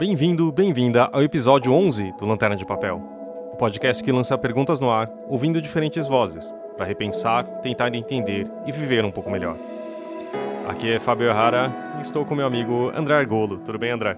[0.00, 4.80] Bem-vindo, bem-vinda ao episódio 11 do Lanterna de Papel, o um podcast que lança perguntas
[4.80, 9.58] no ar, ouvindo diferentes vozes, para repensar, tentar entender e viver um pouco melhor.
[10.66, 13.58] Aqui é Fábio Errara e estou com meu amigo André Argolo.
[13.58, 14.16] Tudo bem, André?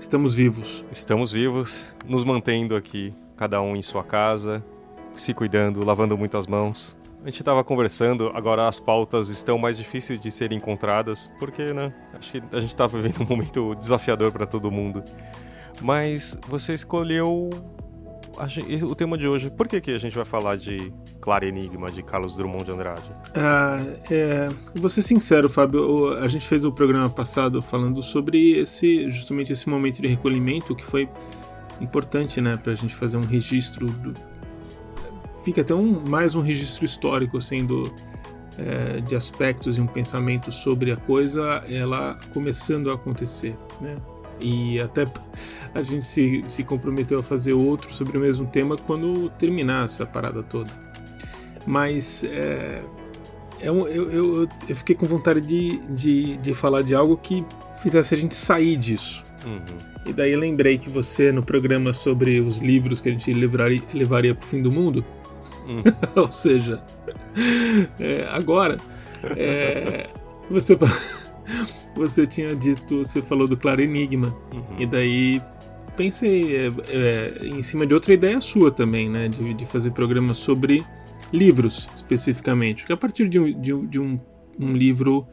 [0.00, 0.84] Estamos vivos.
[0.90, 4.64] Estamos vivos, nos mantendo aqui, cada um em sua casa,
[5.14, 9.78] se cuidando, lavando muito as mãos, a gente estava conversando, agora as pautas estão mais
[9.78, 11.92] difíceis de serem encontradas, porque, né?
[12.14, 15.02] Acho que a gente está vivendo um momento desafiador para todo mundo.
[15.80, 17.50] Mas você escolheu
[18.88, 19.50] o tema de hoje.
[19.50, 23.14] Por que, que a gente vai falar de Claro Enigma, de Carlos Drummond de Andrade?
[23.34, 23.78] Ah,
[24.10, 26.14] é, vou ser sincero, Fábio.
[26.18, 30.84] A gente fez o programa passado falando sobre esse, justamente esse momento de recolhimento que
[30.84, 31.08] foi
[31.80, 34.12] importante, né, para a gente fazer um registro do,
[35.44, 37.92] fica até um, mais um registro histórico assim do,
[38.58, 43.96] é, de aspectos e um pensamento sobre a coisa ela começando a acontecer né?
[44.40, 45.04] E até
[45.74, 50.04] a gente se, se comprometeu a fazer outro sobre o mesmo tema quando terminar essa
[50.04, 50.70] parada toda.
[51.66, 52.82] Mas é,
[53.60, 57.44] é um, eu, eu, eu fiquei com vontade de, de, de falar de algo que
[57.80, 59.22] fizesse a gente sair disso.
[59.46, 59.76] Uhum.
[60.06, 64.34] E daí lembrei que você, no programa sobre os livros que a gente levaria, levaria
[64.34, 65.04] para o fim do mundo,
[65.72, 65.82] Hum.
[66.20, 66.82] Ou seja,
[68.00, 68.76] é, agora,
[69.36, 70.08] é,
[70.50, 70.76] você,
[71.96, 74.80] você tinha dito, você falou do Claro Enigma, uhum.
[74.80, 75.42] e daí
[75.96, 79.28] pensei é, é, em cima de outra ideia sua também, né?
[79.28, 80.84] De, de fazer programas sobre
[81.32, 82.82] livros, especificamente.
[82.82, 84.20] Porque a partir de um, de, de um,
[84.58, 85.26] um livro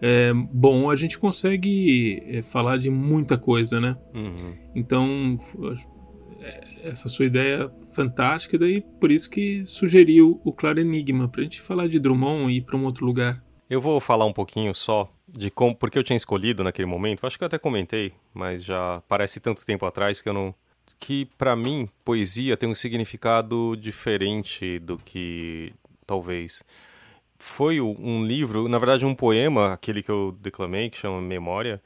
[0.00, 3.96] é, bom, a gente consegue é, falar de muita coisa, né?
[4.14, 4.54] Uhum.
[4.74, 5.36] Então,
[6.84, 11.88] essa sua ideia fantástica, daí por isso que sugeriu o Claro Enigma, pra gente falar
[11.88, 13.42] de Drummond e ir para um outro lugar.
[13.68, 17.38] Eu vou falar um pouquinho só de como, porque eu tinha escolhido naquele momento, acho
[17.38, 20.54] que eu até comentei, mas já parece tanto tempo atrás que eu não
[21.00, 25.72] que para mim poesia tem um significado diferente do que
[26.06, 26.62] talvez
[27.36, 31.82] foi um livro, na verdade um poema, aquele que eu declamei que chama Memória,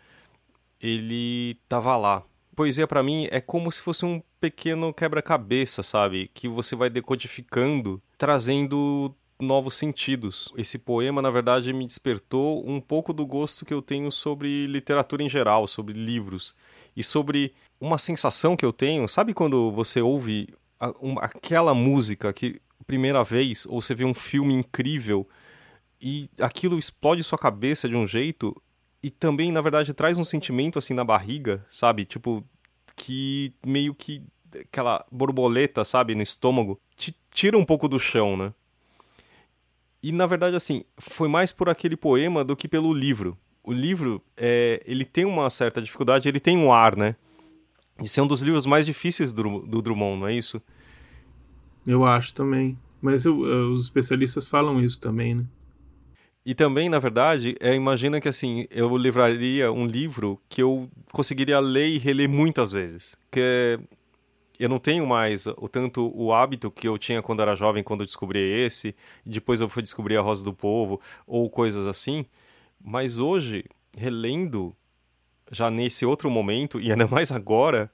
[0.81, 2.23] ele tava lá
[2.59, 6.29] poesia para mim é como se fosse um pequeno quebra-cabeça, sabe?
[6.35, 10.53] Que você vai decodificando, trazendo novos sentidos.
[10.57, 15.23] Esse poema, na verdade, me despertou um pouco do gosto que eu tenho sobre literatura
[15.23, 16.53] em geral, sobre livros
[16.97, 19.07] e sobre uma sensação que eu tenho.
[19.07, 20.49] Sabe quando você ouve
[20.81, 25.29] a, aquela música que primeira vez ou você vê um filme incrível
[26.01, 28.61] e aquilo explode sua cabeça de um jeito
[29.03, 32.05] e também, na verdade, traz um sentimento assim na barriga, sabe?
[32.05, 32.45] Tipo,
[32.97, 34.23] que meio que
[34.61, 38.53] aquela borboleta, sabe, no estômago, te tira um pouco do chão, né?
[40.03, 43.37] E na verdade, assim, foi mais por aquele poema do que pelo livro.
[43.63, 47.15] O livro, é, ele tem uma certa dificuldade, ele tem um ar, né?
[48.03, 50.63] Isso é um dos livros mais difíceis do, do Drummond, não é isso?
[51.87, 52.79] Eu acho também.
[53.01, 53.39] Mas eu,
[53.73, 55.45] os especialistas falam isso também, né?
[56.49, 61.61] E também, na verdade, é, imagina que assim, eu livraria um livro que eu conseguiria
[61.61, 63.15] ler e reler muitas vezes.
[63.31, 63.79] Que
[64.59, 68.01] eu não tenho mais o tanto o hábito que eu tinha quando era jovem, quando
[68.01, 72.25] eu descobri esse, depois eu fui descobrir a Rosa do Povo, ou coisas assim.
[72.83, 74.75] Mas hoje, relendo,
[75.53, 77.93] já nesse outro momento, e ainda mais agora,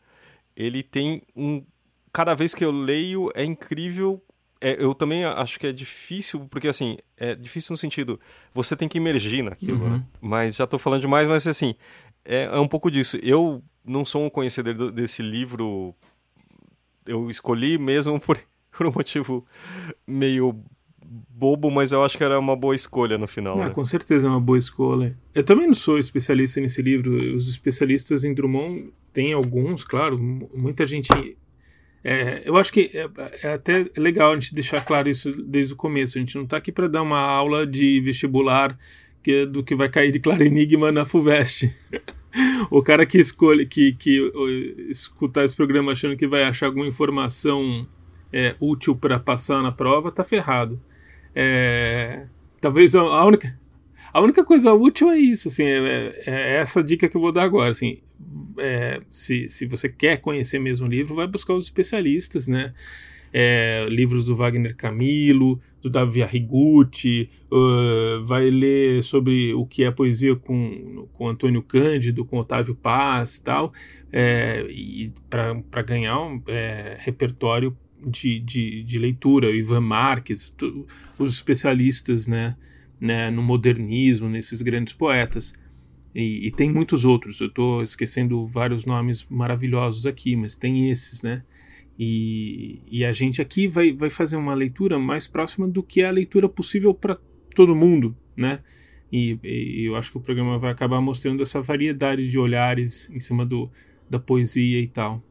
[0.57, 1.61] ele tem um.
[2.13, 4.23] Cada vez que eu leio, é incrível
[4.61, 8.19] é, eu também acho que é difícil, porque assim, é difícil no sentido,
[8.53, 9.91] você tem que emergir naquilo, uhum.
[9.91, 10.05] né?
[10.21, 11.75] Mas já estou falando demais, mas assim,
[12.25, 13.19] é, é, um pouco disso.
[13.23, 15.95] Eu não sou um conhecedor desse livro,
[17.07, 18.39] eu escolhi mesmo por,
[18.71, 19.45] por um motivo
[20.07, 20.59] meio
[21.05, 23.61] bobo, mas eu acho que era uma boa escolha no final.
[23.61, 23.71] Ah, né?
[23.71, 25.17] Com certeza é uma boa escolha.
[25.35, 27.37] Eu também não sou especialista nesse livro.
[27.37, 30.19] Os especialistas em Drummond têm alguns, claro.
[30.19, 31.37] Muita gente
[32.05, 33.09] é, eu acho que é,
[33.43, 36.19] é, até legal a gente deixar claro isso desde o começo.
[36.19, 38.79] A gente não está aqui para dar uma aula de vestibular
[39.23, 41.75] que, do que vai cair de claro enigma na FUVEST.
[42.71, 44.31] o cara que escolhe, que, que
[44.91, 47.89] escutar esse programa achando que vai achar alguma informação
[48.31, 50.79] é, útil para passar na prova, tá ferrado.
[51.35, 52.27] É,
[52.61, 53.59] talvez a, a única
[54.15, 57.33] a única coisa útil é isso, assim, é, é, é essa dica que eu vou
[57.33, 57.99] dar agora, assim,
[58.59, 62.73] é, se, se você quer conhecer mesmo o livro, vai buscar os especialistas, né?
[63.33, 69.91] É, livros do Wagner Camilo, do Davi Arrigucci, uh, vai ler sobre o que é
[69.91, 73.71] poesia com, com Antônio Cândido, com Otávio Paz tal,
[74.11, 77.77] é, e para ganhar um é, repertório
[78.07, 80.87] de, de, de leitura, Ivan Marques, tu,
[81.19, 82.57] os especialistas né,
[82.99, 85.53] né, no modernismo, nesses grandes poetas.
[86.15, 87.41] E, e tem muitos outros.
[87.41, 91.43] Eu estou esquecendo vários nomes maravilhosos aqui, mas tem esses, né?
[91.99, 96.09] E, e, a gente aqui vai, vai fazer uma leitura mais próxima do que é
[96.09, 97.17] a leitura possível para
[97.55, 98.61] todo mundo, né?
[99.13, 103.21] E, e, eu acho que o programa vai acabar mostrando essa variedade de olhares em
[103.21, 103.71] cima do,
[104.11, 105.23] da poesia e tal.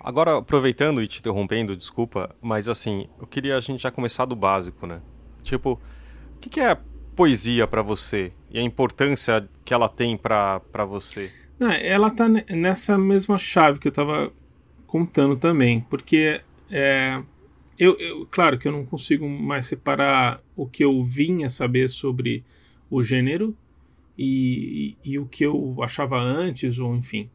[0.00, 4.34] Agora, aproveitando e te interrompendo, desculpa, mas assim, eu queria a gente já começar do
[4.34, 5.00] básico, né?
[5.44, 5.80] Tipo,
[6.36, 6.76] o que, que é
[7.14, 11.30] poesia para você e a importância que ela tem para você?
[11.58, 14.32] Não, ela tá nessa mesma chave que eu tava
[14.86, 17.22] contando também, porque é,
[17.78, 22.44] eu, eu, claro que eu não consigo mais separar o que eu vinha saber sobre
[22.90, 23.56] o gênero
[24.16, 27.30] e, e, e o que eu achava antes, ou enfim.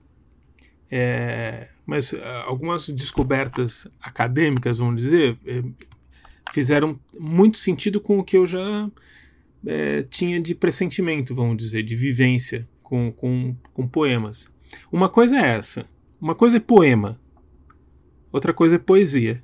[0.89, 5.63] É, mas uh, algumas descobertas acadêmicas, vamos dizer, é,
[6.53, 8.89] fizeram muito sentido com o que eu já
[9.65, 14.51] é, tinha de pressentimento, vamos dizer, de vivência com, com, com poemas.
[14.91, 15.85] Uma coisa é essa,
[16.19, 17.19] uma coisa é poema,
[18.31, 19.43] outra coisa é poesia.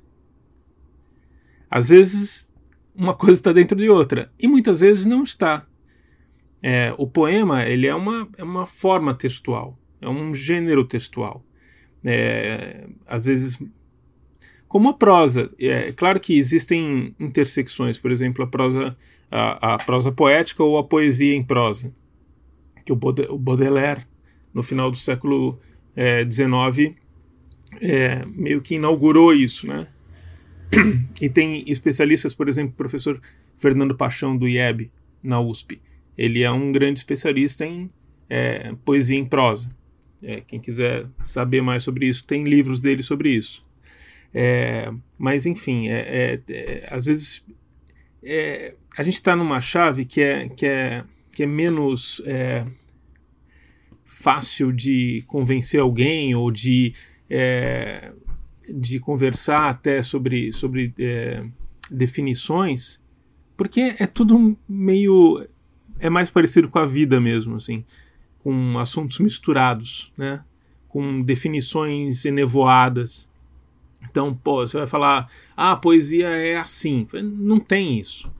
[1.70, 2.52] Às vezes
[2.94, 5.66] uma coisa está dentro de outra e muitas vezes não está.
[6.62, 11.44] É, o poema ele é uma, é uma forma textual, é um gênero textual.
[12.06, 13.58] É, às vezes
[14.74, 15.52] como a prosa.
[15.56, 18.96] É claro que existem intersecções, por exemplo, a prosa,
[19.34, 21.92] a, a prosa poética ou a poesia em prosa,
[22.84, 24.02] que o, Baudelaire,
[24.52, 25.58] no final do século
[26.30, 26.94] XIX,
[27.80, 29.88] é, é, meio que inaugurou isso, né?
[31.20, 33.20] E tem especialistas, por exemplo, o professor
[33.56, 34.90] Fernando Paixão do IEB,
[35.22, 35.80] na USP.
[36.16, 37.90] Ele é um grande especialista em
[38.28, 39.70] é, poesia em prosa.
[40.22, 43.64] É, quem quiser saber mais sobre isso, tem livros dele sobre isso.
[44.32, 46.40] É, mas enfim, é,
[46.90, 47.44] às vezes
[48.24, 52.66] é, a gente está numa chave que é, que é, que é menos é,
[54.04, 56.94] fácil de convencer alguém ou de,
[58.68, 60.94] de conversar até sobre, sobre
[61.90, 63.00] definições,
[63.56, 65.46] porque é tudo meio.
[65.98, 67.84] é mais parecido com a vida mesmo, assim,
[68.40, 70.42] com assuntos misturados, né?
[70.88, 73.28] com definições enevoadas.
[74.10, 77.06] Então, pô, você vai falar, ah, a poesia é assim.
[77.12, 78.32] Não tem isso.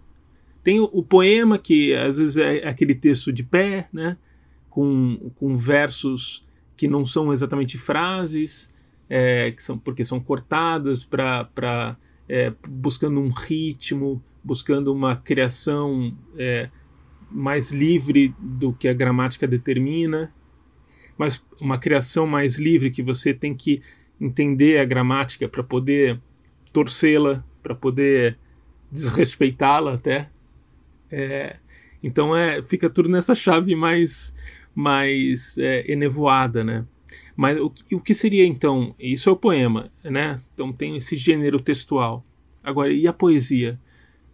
[0.62, 4.16] Tem o, poema, que às vezes é aquele texto de pé, né?
[4.70, 6.46] Com, com versos
[6.76, 8.72] que não são exatamente frases,
[9.08, 11.96] é, que são, porque são cortadas para
[12.28, 16.70] é, buscando um ritmo, buscando uma criação é,
[17.30, 20.32] mais livre do que a gramática determina,
[21.16, 23.82] mas uma criação mais livre que você tem que
[24.24, 26.18] entender a gramática para poder
[26.72, 28.38] torcê-la, para poder
[28.90, 30.30] desrespeitá-la até.
[31.10, 31.56] É,
[32.02, 34.34] então é, fica tudo nessa chave mais,
[34.74, 36.86] mais é, enevoada, né?
[37.36, 38.94] Mas o, o que seria então?
[38.98, 40.40] Isso é o poema, né?
[40.54, 42.24] Então tem esse gênero textual.
[42.62, 43.78] Agora, e a poesia?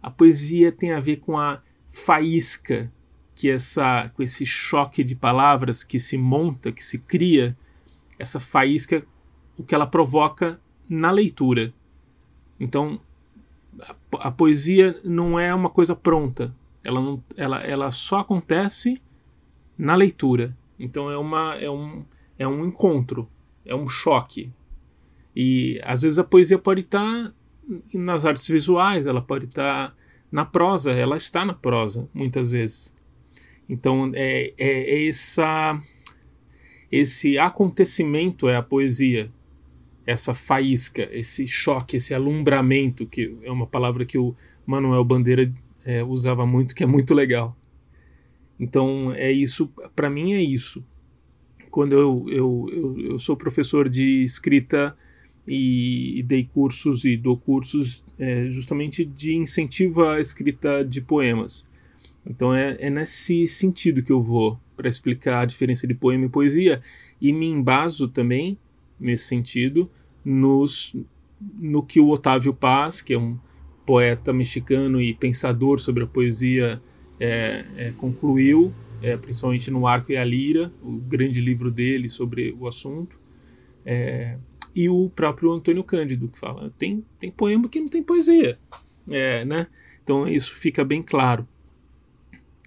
[0.01, 2.91] A poesia tem a ver com a faísca
[3.35, 7.57] que essa, com esse choque de palavras que se monta, que se cria,
[8.17, 9.03] essa faísca
[9.57, 10.59] o que ela provoca
[10.89, 11.73] na leitura.
[12.59, 12.99] Então,
[13.79, 13.95] a,
[14.27, 16.53] a poesia não é uma coisa pronta.
[16.83, 19.01] Ela, não, ela, ela só acontece
[19.77, 20.55] na leitura.
[20.79, 22.03] Então é, uma, é, um,
[22.37, 23.27] é um encontro,
[23.65, 24.51] é um choque.
[25.35, 27.33] E às vezes a poesia pode estar
[27.93, 29.95] nas artes visuais, ela pode estar
[30.31, 32.95] na prosa, ela está na prosa, muitas vezes.
[33.69, 35.79] Então é, é, é essa,
[36.91, 39.31] esse acontecimento é a poesia
[40.05, 45.51] essa faísca, esse choque, esse alumbramento, que é uma palavra que o Manuel Bandeira
[45.85, 47.55] é, usava muito, que é muito legal.
[48.59, 50.85] Então é isso, para mim é isso.
[51.69, 54.95] Quando eu, eu, eu, eu, sou professor de escrita
[55.47, 61.65] e, dei cursos e dou cursos é, justamente de incentivo à escrita de poemas.
[62.25, 66.29] Então é, é nesse sentido que eu vou para explicar a diferença de poema e
[66.29, 66.81] poesia
[67.19, 68.59] e me embaso também
[69.01, 69.89] nesse sentido
[70.23, 70.95] nos,
[71.59, 73.37] no que o Otávio Paz, que é um
[73.85, 76.81] poeta mexicano e pensador sobre a poesia,
[77.19, 82.55] é, é, concluiu, é, principalmente no Arco e a Lira, o grande livro dele sobre
[82.57, 83.19] o assunto,
[83.85, 84.37] é,
[84.73, 88.57] e o próprio Antônio Cândido, que fala, tem, tem poema que não tem poesia,
[89.09, 89.67] é, né?
[90.03, 91.47] Então isso fica bem claro.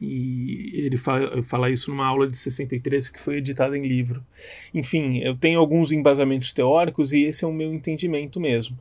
[0.05, 4.25] E ele fala, fala, isso numa aula de 63 que foi editada em livro.
[4.73, 8.79] Enfim, eu tenho alguns embasamentos teóricos e esse é o meu entendimento mesmo.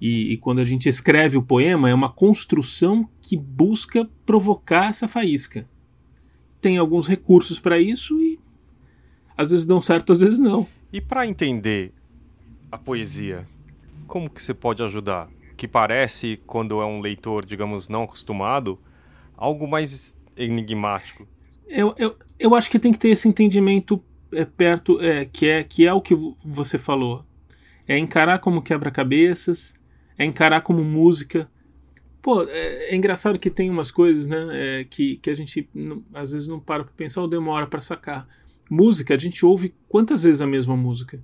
[0.00, 5.06] E, e, quando a gente escreve o poema, é uma construção que busca provocar essa
[5.06, 5.68] faísca.
[6.60, 8.38] tem alguns recursos para isso e
[9.36, 10.66] às vezes dão certo, às vezes não.
[10.92, 11.92] E para entender
[12.70, 13.46] a poesia,
[14.06, 15.28] como que você pode ajudar?
[15.56, 18.78] Que parece, quando é um leitor, digamos, não acostumado,
[19.36, 21.26] algo mais enigmático.
[21.66, 25.62] Eu, eu, eu acho que tem que ter esse entendimento é, perto, é, que, é,
[25.62, 27.24] que é o que você falou.
[27.86, 29.74] É encarar como quebra-cabeças,
[30.18, 31.50] é encarar como música.
[32.20, 36.04] Pô, é, é, engraçado que tem umas coisas, né, é, que, que a gente não,
[36.14, 38.26] às vezes não para pra pensar ou demora para sacar.
[38.70, 41.22] Música, a gente ouve quantas vezes a mesma música?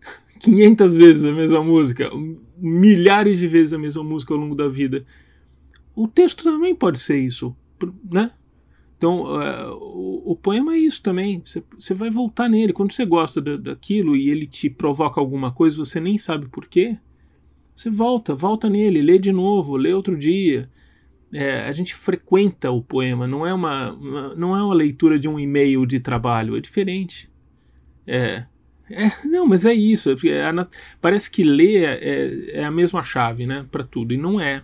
[0.38, 2.10] 500 vezes a mesma música,
[2.56, 5.04] milhares de vezes a mesma música ao longo da vida.
[5.94, 7.56] O texto também pode ser isso,
[8.10, 8.32] né?
[8.96, 11.42] Então, uh, o, o, poema é isso também.
[11.78, 12.72] Você vai voltar nele.
[12.72, 16.66] Quando você gosta da, daquilo e ele te provoca alguma coisa, você nem sabe por
[16.66, 16.98] quê.
[17.74, 20.68] Você volta, volta nele, lê de novo, lê outro dia.
[21.32, 25.28] É, a gente frequenta o poema, não é uma, uma não é uma leitura de
[25.28, 27.30] um e-mail de trabalho, é diferente.
[28.06, 28.44] É,
[28.90, 30.10] é, não, mas é isso.
[30.10, 30.52] É, é,
[31.00, 34.62] parece que ler é, é a mesma chave, né, para tudo e não é.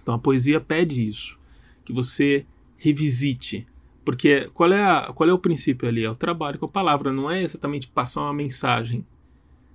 [0.00, 1.38] Então a poesia pede isso,
[1.84, 2.46] que você
[2.76, 3.66] revisite,
[4.04, 6.04] porque qual é a, qual é o princípio ali?
[6.04, 9.06] É o trabalho com a palavra, não é exatamente passar uma mensagem.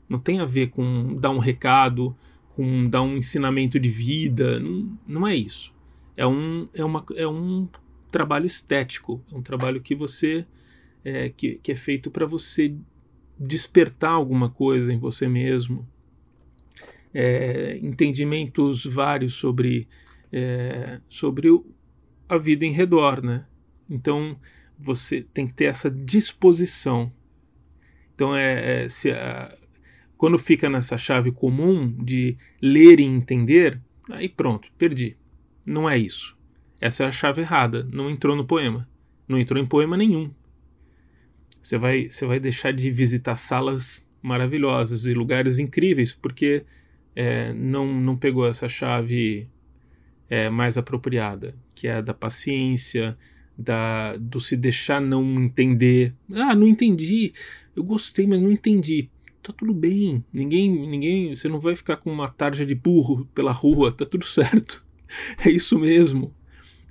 [0.10, 2.16] Não tem a ver com dar um recado,
[2.56, 5.74] com dar um ensinamento de vida, não, não é isso.
[6.16, 7.68] É um, é, uma, é um
[8.12, 10.46] trabalho estético, é um trabalho que você
[11.04, 12.76] é, que, que é feito para você
[13.40, 15.88] despertar alguma coisa em você mesmo,
[17.14, 19.88] é, entendimentos vários sobre,
[20.32, 21.66] é, sobre o,
[22.28, 23.46] a vida em redor, né?
[23.90, 24.38] Então
[24.78, 27.12] você tem que ter essa disposição.
[28.14, 29.56] Então é, é se a,
[30.18, 33.80] quando fica nessa chave comum de ler e entender,
[34.10, 35.16] aí pronto, perdi.
[35.66, 36.38] Não é isso.
[36.82, 37.88] Essa é a chave errada.
[37.92, 38.88] Não entrou no poema.
[39.28, 40.32] Não entrou em poema nenhum.
[41.62, 46.66] Você vai, você vai deixar de visitar salas maravilhosas e lugares incríveis porque
[47.16, 49.50] é, não, não pegou essa chave
[50.30, 53.16] é, mais apropriada, que é da paciência,
[53.56, 56.16] da, do se deixar não entender.
[56.34, 57.34] Ah, não entendi.
[57.76, 59.12] Eu gostei, mas não entendi.
[59.44, 60.26] Tá tudo bem.
[60.34, 63.92] Ninguém, ninguém, você não vai ficar com uma tarja de burro pela rua.
[63.92, 64.86] Tá tudo certo.
[65.46, 66.36] É isso mesmo.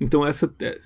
[0.01, 0.81] Então essa é,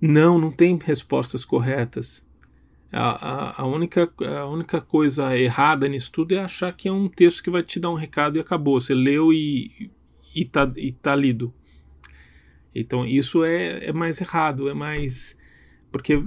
[0.00, 2.24] Não, não tem respostas corretas.
[2.92, 7.08] A, a, a, única, a única coisa errada nisso tudo é achar que é um
[7.08, 8.80] texto que vai te dar um recado e acabou.
[8.80, 9.90] Você leu e,
[10.34, 11.52] e, tá, e tá lido.
[12.74, 15.38] Então isso é, é mais errado, é mais.
[15.92, 16.22] Porque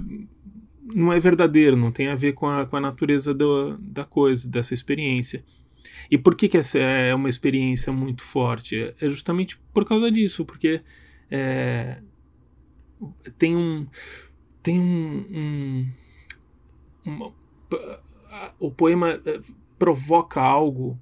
[0.94, 4.48] não é verdadeiro, não tem a ver com a, com a natureza do, da coisa,
[4.48, 5.44] dessa experiência.
[6.10, 8.94] E por que, que essa é uma experiência muito forte?
[9.00, 10.80] É justamente por causa disso, porque
[11.30, 12.00] é,
[13.38, 13.86] tem um
[14.62, 15.92] tem um, um
[17.04, 17.32] uma,
[18.58, 19.40] o poema eh,
[19.78, 20.98] provoca algo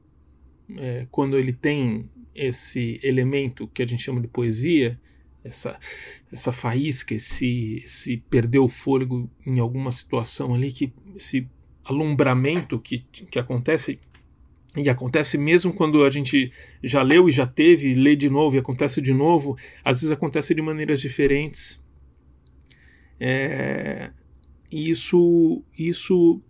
[0.77, 4.99] é, quando ele tem esse elemento que a gente chama de poesia
[5.43, 5.79] essa
[6.33, 11.49] essa faísca esse esse perder o fôlego em alguma situação ali que esse
[11.85, 12.99] alumbramento que,
[13.31, 13.99] que acontece
[14.77, 16.53] e acontece mesmo quando a gente
[16.83, 20.55] já leu e já teve, lê de novo e acontece de novo, às vezes acontece
[20.55, 21.81] de maneiras diferentes.
[23.19, 24.11] É,
[24.71, 26.43] isso, isso,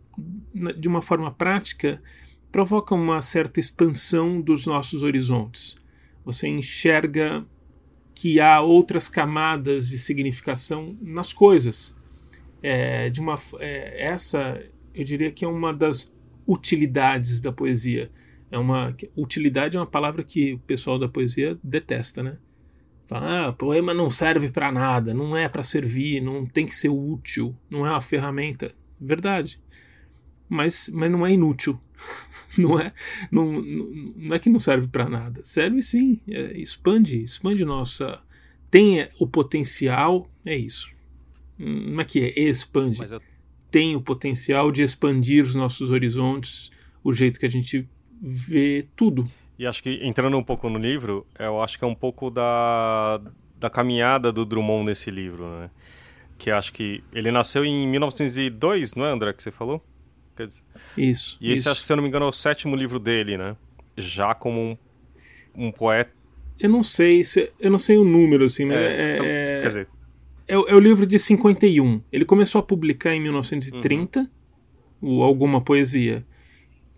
[0.76, 2.02] de uma forma prática,
[2.50, 5.76] provoca uma certa expansão dos nossos horizontes.
[6.24, 7.44] Você enxerga
[8.14, 11.94] que há outras camadas de significação nas coisas.
[12.62, 14.60] É, de uma, é, essa,
[14.94, 16.10] eu diria que é uma das
[16.48, 18.10] utilidades da poesia.
[18.50, 22.38] É uma utilidade é uma palavra que o pessoal da poesia detesta, né?
[23.06, 26.88] Fala, ah, poema não serve para nada, não é para servir, não tem que ser
[26.88, 28.74] útil, não é uma ferramenta.
[29.00, 29.60] Verdade.
[30.48, 31.80] Mas, mas não é inútil.
[32.58, 32.92] não é
[33.30, 35.44] não, não é que não serve para nada.
[35.44, 38.20] Serve sim, é, expande, expande nossa
[38.70, 40.90] tem o potencial, é isso.
[41.58, 43.00] Não é que é expande.
[43.10, 43.22] Eu...
[43.70, 46.70] Tem o potencial de expandir os nossos horizontes,
[47.02, 47.88] o jeito que a gente
[48.20, 49.28] vê tudo.
[49.58, 53.20] E acho que entrando um pouco no livro, eu acho que é um pouco da,
[53.58, 55.70] da caminhada do Drummond nesse livro, né?
[56.38, 59.82] Que acho que ele nasceu em 1902, não é, André, que você falou?
[60.44, 60.62] Dizer,
[60.96, 61.38] isso.
[61.40, 61.70] E esse, isso.
[61.70, 63.56] acho que, se eu não me engano, é o sétimo livro dele, né?
[63.96, 64.76] Já como um,
[65.54, 66.10] um poeta.
[66.58, 69.66] Eu não sei, se, eu não sei o número, assim, mas é, é, é quer
[69.66, 69.88] dizer...
[70.48, 72.00] É, é, o livro de 51.
[72.12, 74.20] Ele começou a publicar em 1930
[75.00, 75.18] uhum.
[75.18, 76.24] o Alguma Poesia.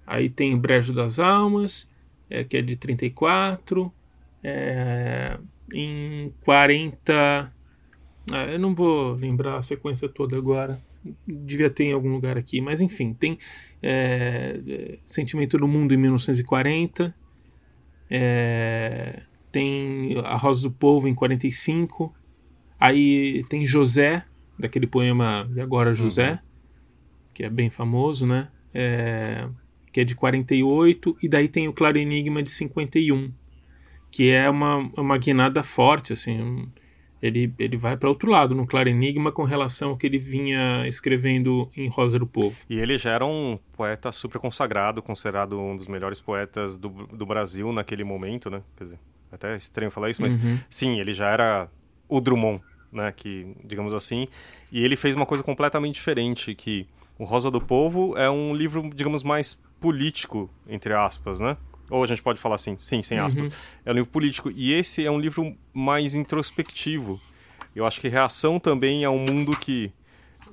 [0.06, 1.88] Aí tem Brejo das Almas,
[2.30, 3.92] é, que é de 34.
[4.42, 5.38] É,
[5.72, 7.52] em 40.
[8.32, 10.78] Ah, eu não vou lembrar a sequência toda agora.
[11.26, 13.38] Devia ter em algum lugar aqui, mas enfim, tem
[13.82, 17.14] é, Sentimento do Mundo em 1940,
[18.10, 19.22] é,
[19.52, 22.14] tem A Rosa do Povo em 45,
[22.78, 24.24] aí tem José,
[24.58, 26.38] daquele poema de Agora José, uhum.
[27.34, 28.48] que é bem famoso, né?
[28.74, 29.48] É,
[29.92, 33.32] que é de 48, e daí tem o Claro Enigma de 51,
[34.10, 36.68] que é uma, uma guinada forte, assim, um,
[37.22, 40.86] ele, ele vai para outro lado no Claro Enigma com relação ao que ele vinha
[40.86, 42.64] escrevendo em Rosa do Povo.
[42.68, 47.26] E ele já era um poeta super consagrado, considerado um dos melhores poetas do, do
[47.26, 48.62] Brasil naquele momento, né?
[48.76, 48.98] Quer dizer,
[49.32, 50.58] até estranho falar isso, mas uhum.
[50.70, 51.68] sim, ele já era
[52.08, 53.12] o Drummond, né?
[53.14, 54.28] Que, digamos assim,
[54.70, 56.86] e ele fez uma coisa completamente diferente, que
[57.18, 61.56] o Rosa do Povo é um livro, digamos, mais político, entre aspas, né?
[61.90, 63.46] Ou a gente pode falar assim, sim, sem aspas.
[63.46, 63.52] Uhum.
[63.84, 64.50] É um livro político.
[64.54, 67.20] E esse é um livro mais introspectivo.
[67.74, 69.92] Eu acho que reação também é um mundo que.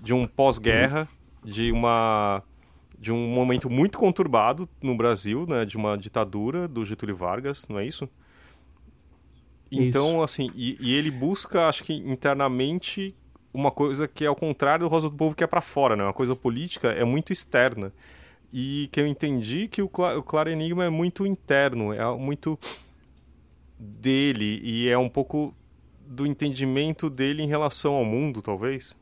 [0.02, 1.08] de um pós-guerra,
[1.44, 2.42] de uma.
[2.98, 5.66] de um momento muito conturbado no Brasil, né?
[5.66, 8.08] De uma ditadura do Getúlio Vargas, não é isso?
[9.70, 10.24] Então, isso.
[10.24, 13.14] assim, e, e, ele busca, acho que internamente,
[13.54, 16.04] uma coisa que é ao contrário do Rosa do Povo, que é para fora, né?
[16.04, 17.92] Uma coisa política é muito externa
[18.58, 22.58] e que eu entendi que o, Cla o Claro Enigma é muito interno, é muito
[23.78, 25.54] dele e é um pouco
[26.08, 28.96] do entendimento dele em relação ao mundo, talvez.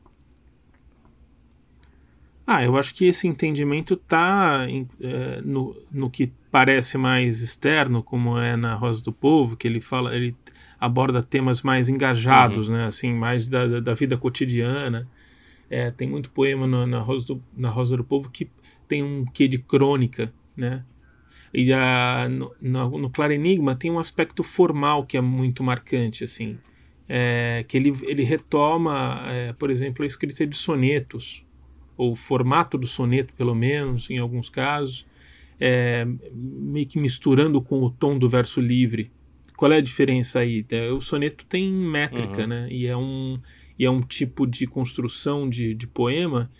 [2.44, 4.66] Ah, eu acho que esse entendimento está
[5.00, 9.80] é, no, no que parece mais externo, como é na Rosa do Povo, que ele
[9.80, 10.34] fala, ele
[10.80, 12.74] aborda temas mais engajados, uhum.
[12.74, 15.08] né, assim, mais da, da vida cotidiana.
[15.70, 18.50] É, tem muito poema no, na, Rosa do, na Rosa do Povo que
[18.88, 20.84] tem um quê de crônica, né?
[21.52, 26.24] E a, no, no, no Claro Enigma tem um aspecto formal que é muito marcante,
[26.24, 26.58] assim.
[27.08, 31.44] É, que ele, ele retoma, é, por exemplo, a escrita de sonetos,
[31.96, 35.06] ou o formato do soneto, pelo menos, em alguns casos,
[35.60, 39.12] é, meio que misturando com o tom do verso livre.
[39.56, 40.66] Qual é a diferença aí?
[40.70, 42.48] É, o soneto tem métrica, uhum.
[42.48, 42.68] né?
[42.68, 43.38] E é, um,
[43.78, 46.50] e é um tipo de construção de, de poema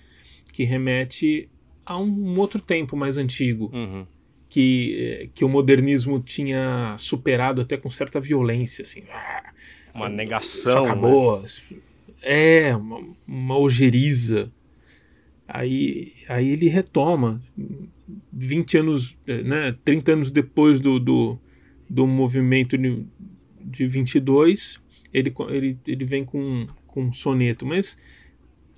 [0.53, 1.49] que remete
[1.85, 3.71] a um outro tempo mais antigo.
[3.73, 4.07] Uhum.
[4.49, 9.03] Que, que o modernismo tinha superado até com certa violência, assim.
[9.13, 9.53] Ah,
[9.93, 10.85] uma negação.
[10.85, 11.43] acabou.
[11.43, 11.49] Né?
[12.23, 14.53] É, uma, uma ojeriza.
[15.47, 17.43] Aí, aí ele retoma,
[18.33, 21.39] 20 anos, né, 30 anos depois do, do,
[21.89, 23.05] do movimento de,
[23.61, 24.81] de 22,
[25.13, 27.67] ele, ele, ele vem com, com um soneto.
[27.67, 27.99] Mas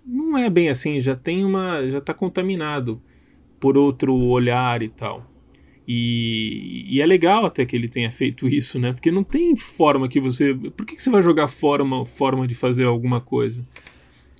[0.06, 3.02] não é bem assim, já tem uma, já está contaminado
[3.58, 5.30] por outro olhar e tal.
[5.88, 8.92] E, e, é legal até que ele tenha feito isso, né?
[8.92, 10.52] Porque não tem forma que você.
[10.52, 13.62] Por que, que você vai jogar fora uma forma de fazer alguma coisa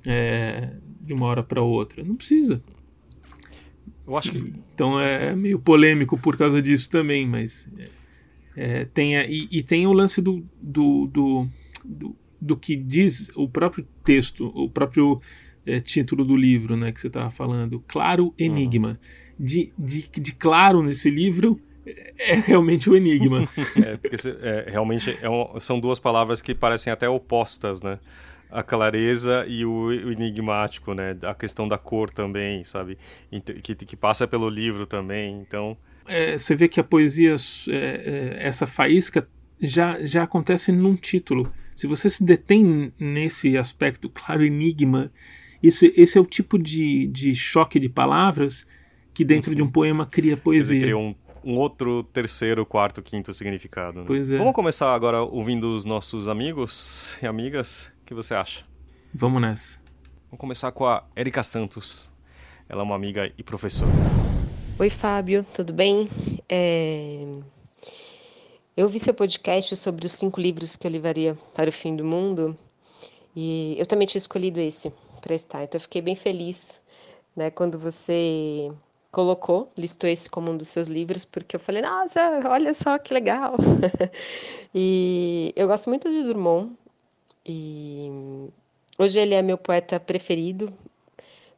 [0.05, 2.03] é, de uma hora para outra?
[2.03, 2.63] Não precisa.
[4.05, 4.53] Eu acho que.
[4.75, 7.71] Então é, é meio polêmico por causa disso também, mas.
[8.57, 11.49] É, tem a, e, e, tem o lance do, do, do,
[11.85, 15.21] do, do que diz o próprio texto, o próprio
[15.67, 18.91] é, título do livro né, que você estava falando, Claro Enigma.
[18.91, 18.97] Uhum.
[19.39, 21.61] De, de, de claro nesse livro
[22.19, 23.49] é realmente o enigma.
[23.85, 27.99] é, porque é, realmente é um, são duas palavras que parecem até opostas, né?
[28.51, 31.17] A clareza e o, o, enigmático, né?
[31.23, 32.99] A questão da cor também, sabe?
[33.63, 35.77] Que, que passa pelo livro também, então...
[36.09, 37.35] É, você vê que a poesia,
[37.69, 39.29] é, é, essa faísca,
[39.61, 41.53] já, já acontece num título.
[41.75, 45.11] Se você se detém nesse aspecto, claro, enigma,
[45.69, 48.67] esse, esse é o tipo de, de choque de palavras
[49.13, 50.81] que dentro de um poema cria poesia.
[50.81, 54.01] Cria um, um outro terceiro, quarto, quinto significado.
[54.01, 54.05] Né?
[54.07, 54.37] Pois é.
[54.37, 57.93] Vamos começar agora ouvindo os nossos amigos e amigas.
[58.03, 58.65] O que você acha?
[59.15, 59.79] Vamos nessa.
[60.27, 62.13] Vamos começar com a Erika Santos.
[62.69, 63.91] Ela é uma amiga e professora.
[64.79, 66.09] Oi, Fábio, tudo bem?
[66.49, 67.27] É...
[68.77, 72.05] Eu vi seu podcast sobre os cinco livros que eu levaria para o fim do
[72.05, 72.55] mundo
[73.35, 74.93] e eu também tinha escolhido esse,
[75.27, 75.65] prestar.
[75.65, 76.81] Então eu fiquei bem feliz,
[77.35, 78.71] né, quando você
[79.11, 83.13] colocou, listou esse como um dos seus livros, porque eu falei, nossa, olha só que
[83.13, 83.57] legal.
[84.75, 86.73] e eu gosto muito de Drummond
[87.45, 88.09] e
[88.99, 90.73] hoje ele é meu poeta preferido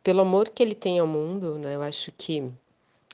[0.03, 1.75] pelo amor que ele tem ao mundo, né?
[1.75, 2.51] Eu acho que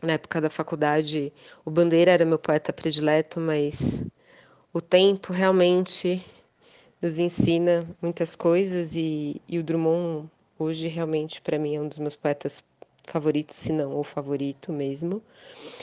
[0.03, 1.33] na época da faculdade
[1.65, 4.01] o Bandeira era meu poeta predileto, mas
[4.73, 6.25] o tempo realmente
[7.01, 11.99] nos ensina muitas coisas e, e o Drummond Hoje, realmente, para mim, é um dos
[11.99, 12.63] meus poetas
[13.05, 15.23] favoritos, se não o favorito mesmo.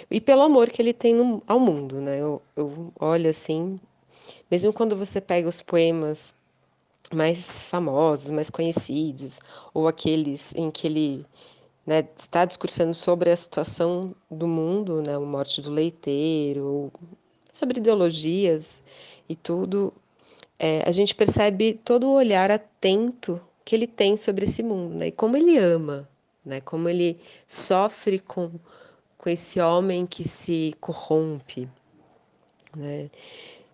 [0.10, 2.20] E pelo amor que ele tem no, ao mundo, né?
[2.20, 3.80] Eu, eu olho assim
[4.50, 6.34] Mesmo quando você pega os poemas
[7.14, 9.40] mais famosos, mais conhecidos,
[9.74, 11.26] ou aqueles em que ele
[11.86, 16.92] né, está discursando sobre a situação do mundo, né, a morte do leiteiro,
[17.52, 18.82] sobre ideologias
[19.28, 19.94] e tudo,
[20.60, 25.08] é, a gente percebe todo o olhar atento que ele tem sobre esse mundo, né,
[25.08, 26.08] e como ele ama,
[26.46, 28.52] né, como ele sofre com,
[29.18, 31.70] com esse homem que se corrompe,
[32.76, 33.10] né,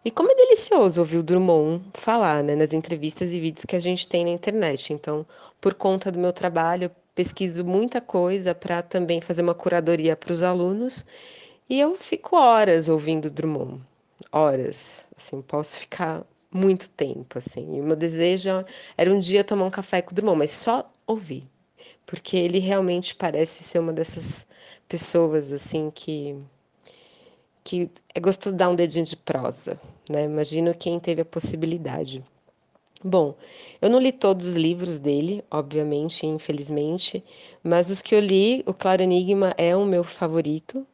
[0.08, 3.80] e como é delicioso ouvir o Drummond falar, né, nas entrevistas e vídeos que a
[3.80, 4.94] gente tem na internet.
[4.94, 5.26] Então,
[5.60, 10.42] por conta do meu trabalho, pesquiso muita coisa para também fazer uma curadoria para os
[10.42, 11.04] alunos.
[11.70, 13.82] E eu fico horas ouvindo Drummond,
[14.32, 16.24] horas, assim, posso ficar
[16.58, 17.78] muito tempo, assim.
[17.78, 18.50] E o meu desejo
[18.98, 21.48] era um dia tomar um café com o Drummond, mas só ouvir,
[22.06, 24.48] porque ele realmente parece ser uma dessas
[24.88, 26.36] pessoas assim que
[27.64, 29.78] que é gostoso dar um dedinho de prosa,
[30.10, 30.24] né?
[30.24, 32.24] Imagino quem teve a possibilidade.
[33.04, 33.36] Bom,
[33.82, 37.24] eu não li todos os livros dele, obviamente, infelizmente,
[37.62, 40.88] mas os que eu li, o Claro Enigma é o meu favorito.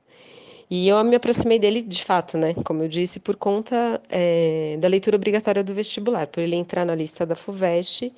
[0.70, 2.54] E eu me aproximei dele, de fato, né?
[2.64, 6.96] Como eu disse, por conta é, da leitura obrigatória do vestibular, por ele entrar na
[6.96, 8.12] lista da FUVEST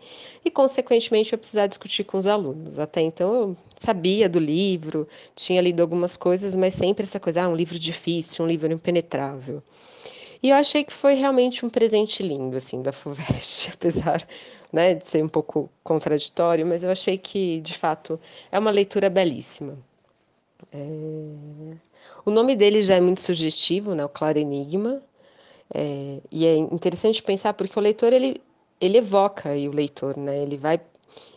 [0.44, 2.80] e, consequentemente, eu precisar discutir com os alunos.
[2.80, 7.50] Até então eu sabia do livro, tinha lido algumas coisas, mas sempre essa coisa, ah,
[7.50, 9.62] um livro difícil, um livro impenetrável.
[10.42, 14.26] E eu achei que foi realmente um presente lindo, assim, da FUVEST, apesar
[14.72, 18.20] né, de ser um pouco contraditório, mas eu achei que, de fato,
[18.52, 19.78] é uma leitura belíssima.
[20.74, 21.78] É...
[22.26, 25.02] O nome dele já é muito sugestivo, né, o Claro Enigma,
[25.74, 26.20] é...
[26.32, 28.36] e é interessante pensar porque o leitor, ele,
[28.80, 30.80] ele evoca aí o leitor, né, ele vai,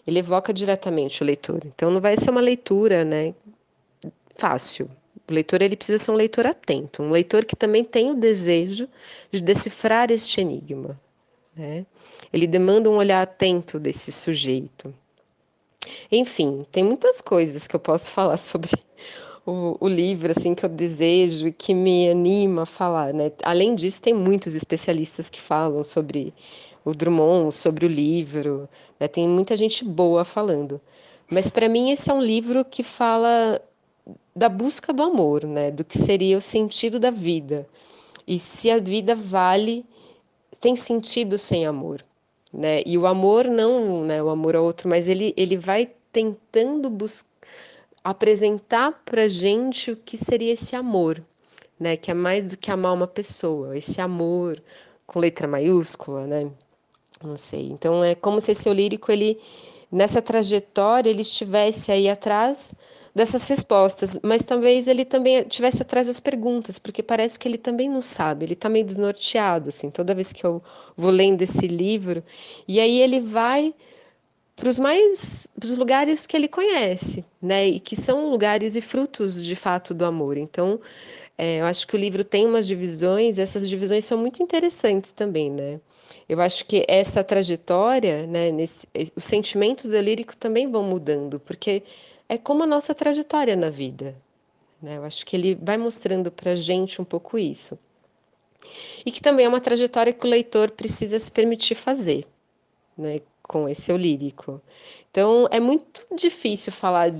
[0.07, 1.61] ele evoca diretamente o leitor.
[1.65, 3.35] Então, não vai ser uma leitura, né,
[4.37, 4.91] fácil,
[5.29, 8.89] o leitor ele precisa ser um leitor atento, um leitor que também tem o desejo
[9.31, 10.99] de decifrar este enigma.
[11.55, 11.85] Né?
[12.33, 14.95] Ele demanda um olhar atento desse sujeito.
[16.11, 18.71] Enfim, tem muitas coisas que eu posso falar sobre
[19.47, 23.33] o, o, livro, assim, que eu desejo e que me anima a falar, né?
[23.43, 26.35] Além disso, tem muitos especialistas que falam sobre
[26.85, 29.09] o Drummond, sobre o livro, né?
[29.09, 30.81] Tem muita gente boa falando.
[31.31, 33.61] Mas para mim esse é um livro que fala
[34.35, 35.71] da busca do amor, né?
[35.71, 37.69] Do que seria o sentido da vida.
[38.27, 39.85] E se a vida vale,
[40.61, 42.05] tem sentido sem amor,
[42.59, 42.83] né?
[42.85, 44.21] E o amor não, né?
[44.21, 47.29] O amor ao outro, mas ele, ele vai tentando buscar
[48.03, 51.23] apresentar para gente o que seria esse amor,
[51.79, 51.97] né?
[51.97, 54.63] Que é mais do que amar uma pessoa, esse amor
[55.07, 56.51] com letra maiúscula, né?
[57.23, 57.69] Não sei.
[57.69, 59.39] Então é como se esse lírico ele
[59.91, 62.75] nessa trajetória ele estivesse aí atrás
[63.19, 67.89] dessas respostas, mas talvez ele também tivesse atrás das perguntas, porque parece que ele também
[67.91, 70.63] não sabe, ele está meio desnorteado, assim, toda vez que eu
[70.97, 72.23] vou lendo esse livro,
[72.67, 73.75] e aí ele vai
[74.55, 78.81] para os mais para os lugares que ele conhece, né, e que são lugares e
[78.81, 80.37] frutos de fato do amor.
[80.37, 80.81] Então,
[81.37, 85.13] é, eu acho que o livro tem umas divisões, e essas divisões são muito interessantes
[85.13, 85.81] também, né.
[86.29, 91.83] Eu acho que essa trajetória, né, nesse, os sentimentos do lírico também vão mudando, porque
[92.29, 94.17] é como a nossa trajetória na vida.
[94.83, 94.97] Né?
[94.97, 97.79] Eu acho que ele vai mostrando para a gente um pouco isso.
[99.05, 102.27] E que também é uma trajetória que o leitor precisa se permitir fazer,
[102.97, 103.21] né?
[103.43, 104.61] com esse eu lírico.
[105.11, 107.11] Então, é muito difícil falar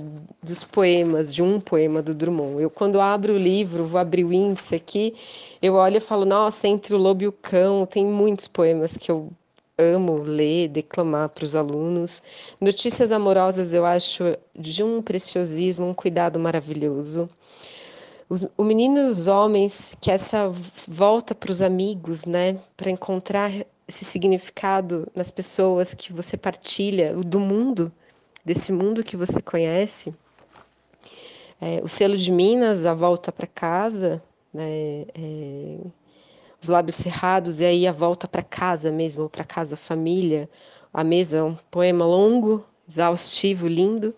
[0.43, 2.61] dos poemas, de um poema do Drummond.
[2.61, 5.15] Eu, quando abro o livro, vou abrir o índice aqui,
[5.59, 9.09] eu olho e falo, nossa, entre o lobo e o cão, tem muitos poemas que
[9.09, 9.31] eu
[9.79, 12.21] amo ler, declamar para os alunos.
[12.59, 17.29] Notícias amorosas eu acho de um preciosismo, um cuidado maravilhoso.
[18.29, 20.51] Os, o menino e os homens, que essa
[20.87, 23.51] volta para os amigos, né, para encontrar
[23.87, 27.91] esse significado nas pessoas que você partilha, do mundo,
[28.45, 30.13] desse mundo que você conhece.
[31.59, 34.21] É, o selo de Minas, a volta para casa,
[34.53, 35.77] né, é,
[36.61, 40.49] os lábios cerrados e aí a volta para casa mesmo, para casa família.
[40.93, 44.13] A mesa é um poema longo, exaustivo, lindo.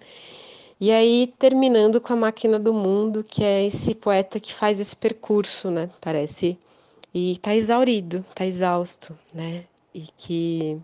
[0.80, 4.96] E aí terminando com a máquina do mundo, que é esse poeta que faz esse
[4.96, 5.90] percurso, né?
[6.02, 6.58] Parece
[7.14, 9.66] e tá exaurido, tá exausto, né?
[9.94, 10.80] E que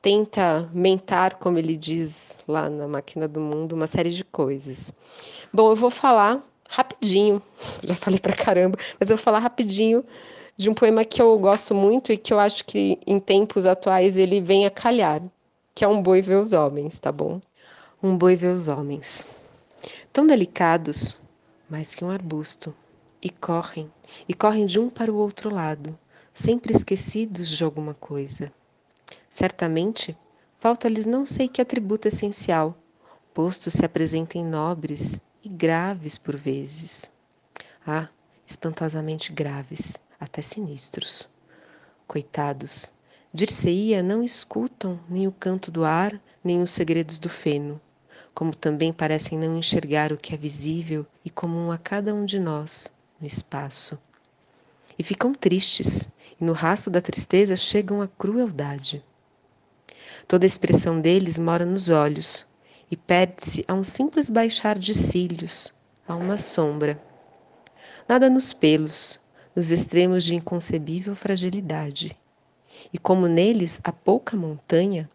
[0.00, 4.92] tenta mentar, como ele diz lá na Máquina do Mundo, uma série de coisas.
[5.52, 7.42] Bom, eu vou falar rapidinho,
[7.82, 10.04] já falei pra caramba, mas eu vou falar rapidinho
[10.62, 14.16] de um poema que eu gosto muito e que eu acho que em tempos atuais
[14.16, 15.22] ele vem a calhar,
[15.74, 17.40] que é Um Boi Vê os Homens, tá bom?
[18.04, 19.24] Um boi vê os homens,
[20.12, 21.16] tão delicados,
[21.70, 22.74] mais que um arbusto,
[23.22, 23.88] e correm,
[24.28, 25.96] e correm de um para o outro lado,
[26.34, 28.52] sempre esquecidos de alguma coisa.
[29.30, 30.18] Certamente,
[30.58, 32.76] falta-lhes não sei que atributo essencial,
[33.32, 37.08] posto se apresentem nobres e graves por vezes.
[37.86, 38.08] Ah,
[38.44, 41.28] espantosamente graves, até sinistros.
[42.06, 42.92] Coitados,
[43.34, 47.80] dir-se-ia não escutam nem o canto do ar, nem os segredos do feno,
[48.32, 52.38] como também parecem não enxergar o que é visível e comum a cada um de
[52.38, 53.98] nós no espaço.
[54.96, 56.08] E ficam tristes,
[56.40, 59.04] e no rastro da tristeza chegam à crueldade.
[60.28, 62.46] Toda a expressão deles mora nos olhos
[62.88, 65.74] e perde-se a um simples baixar de cílios,
[66.06, 67.02] a uma sombra.
[68.08, 69.21] Nada nos pelos,
[69.54, 72.16] nos extremos de inconcebível fragilidade.
[72.92, 75.08] E como neles há pouca montanha,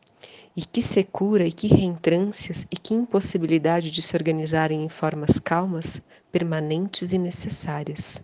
[0.55, 6.01] e que secura e que reentrâncias e que impossibilidade de se organizarem em formas calmas,
[6.31, 8.23] permanentes e necessárias.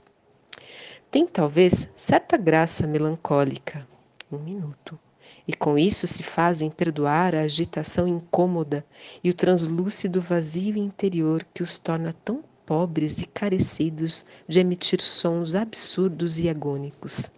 [1.12, 3.88] Tem talvez certa graça melancólica.
[4.32, 5.00] Um minuto.
[5.48, 8.84] E com isso se fazem perdoar a agitação incômoda
[9.24, 15.56] e o translúcido vazio interior que os torna tão pobres e carecidos de emitir sons
[15.56, 17.32] absurdos e agônicos.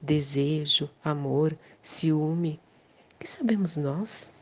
[0.00, 2.60] Desejo, amor, ciúme.
[3.18, 4.32] Que sabemos nós?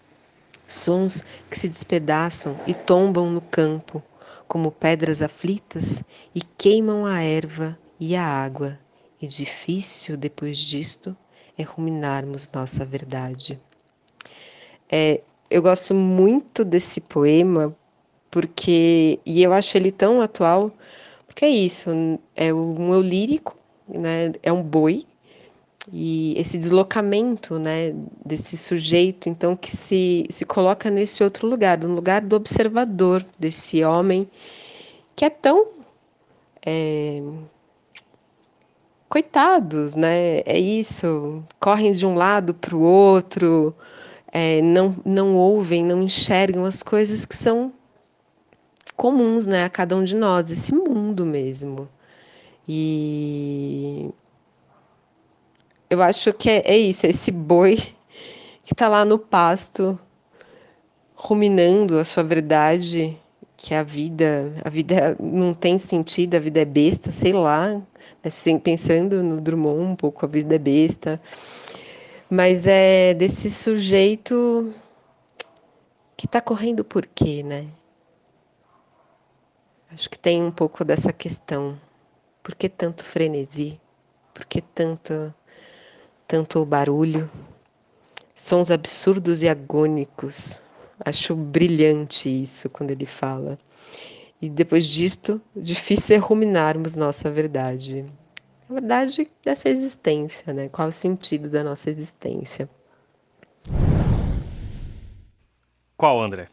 [0.67, 4.03] Sons que se despedaçam e tombam no campo,
[4.49, 6.03] como pedras aflitas,
[6.35, 8.79] e queimam a erva e a água,
[9.21, 11.17] e difícil, depois disto,
[11.59, 13.61] é ruminarmos nossa verdade.
[14.91, 17.77] É, eu gosto muito desse poema
[18.31, 20.71] porque e eu acho ele tão atual
[21.27, 21.91] porque é isso
[22.37, 23.57] é um eu lírico
[23.89, 25.07] né é um boi
[25.93, 27.93] e esse deslocamento né
[28.25, 33.83] desse sujeito então que se se coloca nesse outro lugar no lugar do observador desse
[33.83, 34.29] homem
[35.17, 35.69] que é tão
[36.65, 37.23] é,
[39.09, 43.75] coitados né é isso correm de um lado para o outro
[44.33, 47.73] é, não não ouvem não enxergam as coisas que são
[49.01, 51.89] comuns, né, a cada um de nós, esse mundo mesmo.
[52.69, 54.11] E
[55.89, 57.77] eu acho que é, é isso, esse boi
[58.63, 59.99] que está lá no pasto
[61.15, 63.19] ruminando a sua verdade,
[63.57, 67.81] que a vida, a vida não tem sentido, a vida é besta, sei lá,
[68.63, 71.19] pensando no Drummond um pouco, a vida é besta,
[72.29, 74.75] mas é desse sujeito
[76.19, 77.67] que está correndo por quê, né?
[79.93, 81.77] Acho que tem um pouco dessa questão.
[82.45, 83.81] Por que tanto frenesi?
[84.33, 85.35] Por que tanto,
[86.29, 87.29] tanto barulho?
[88.37, 90.63] Sons absurdos e agônicos.
[91.05, 93.59] Acho brilhante isso quando ele fala.
[94.41, 98.07] E depois disto, difícil é ruminarmos nossa verdade.
[98.69, 100.69] A verdade dessa existência, né?
[100.69, 102.71] Qual o sentido da nossa existência?
[105.97, 106.49] Qual, André?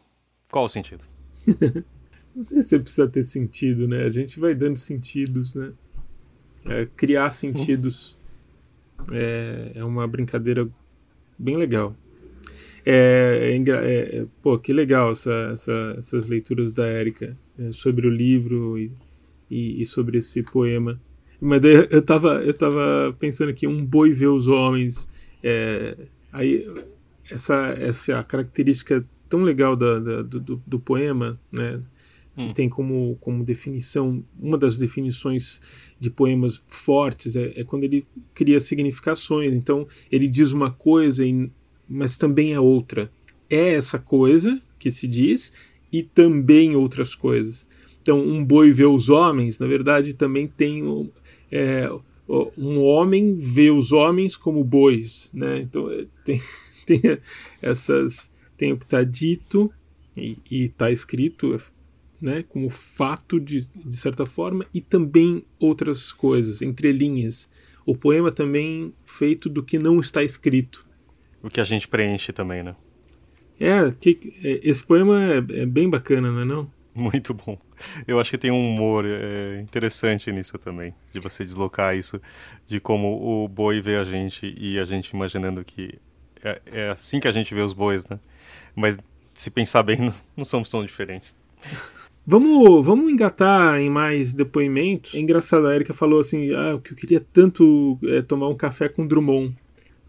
[0.50, 1.04] Qual o sentido?
[2.38, 4.04] Não sei se precisa ter sentido, né?
[4.04, 5.72] A gente vai dando sentidos, né?
[6.66, 8.16] É, criar sentidos
[9.10, 10.68] é, é, uma brincadeira
[11.36, 11.96] bem legal.
[12.86, 18.06] É, é, é, é pô, que legal essa, essa, essas leituras da Érica é, sobre
[18.06, 18.92] o livro e,
[19.50, 21.00] e, e, sobre esse poema.
[21.40, 25.10] Mas daí eu tava, eu tava pensando aqui, um boi vê os homens.
[26.32, 26.72] aí
[27.28, 31.80] essa, essa característica tão legal da, da do, do, poema, né?
[32.38, 32.52] Que hum.
[32.52, 35.60] tem como, como definição, uma das definições
[35.98, 39.54] de poemas fortes é, é, quando ele cria significações.
[39.54, 41.24] Então, ele diz uma coisa,
[41.88, 43.10] mas também é outra.
[43.50, 45.52] É essa coisa que se diz
[45.92, 47.66] e também outras coisas.
[48.00, 50.82] Então, um boi vê os homens, na verdade, também tem
[51.50, 51.90] é,
[52.56, 55.60] um homem vê os homens como bois, né?
[55.60, 56.42] Então é, tem,
[56.84, 57.00] tem
[57.62, 59.72] essas tem o que está dito
[60.16, 61.56] e está escrito
[62.20, 67.48] né, como fato de, de certa forma, e também outras coisas, entrelinhas.
[67.86, 70.86] O poema também feito do que não está escrito.
[71.42, 72.74] O que a gente preenche também, né?
[73.60, 76.70] É, que, é, esse poema é, é, bem bacana, não é não?
[76.94, 77.58] Muito bom.
[78.06, 82.20] Eu acho que tem um humor é, interessante nisso também, de você deslocar isso,
[82.66, 85.98] de como o boi vê a gente e a gente imaginando que
[86.42, 88.18] é, é assim que a gente vê os bois, né?
[88.74, 88.98] Mas
[89.34, 91.40] se pensar bem, não, não somos tão diferentes.
[92.30, 95.14] Vamos, vamos engatar em mais depoimentos.
[95.14, 98.86] É engraçado, a Erika falou assim: ah, que eu queria tanto é tomar um café
[98.86, 99.56] com Drummond.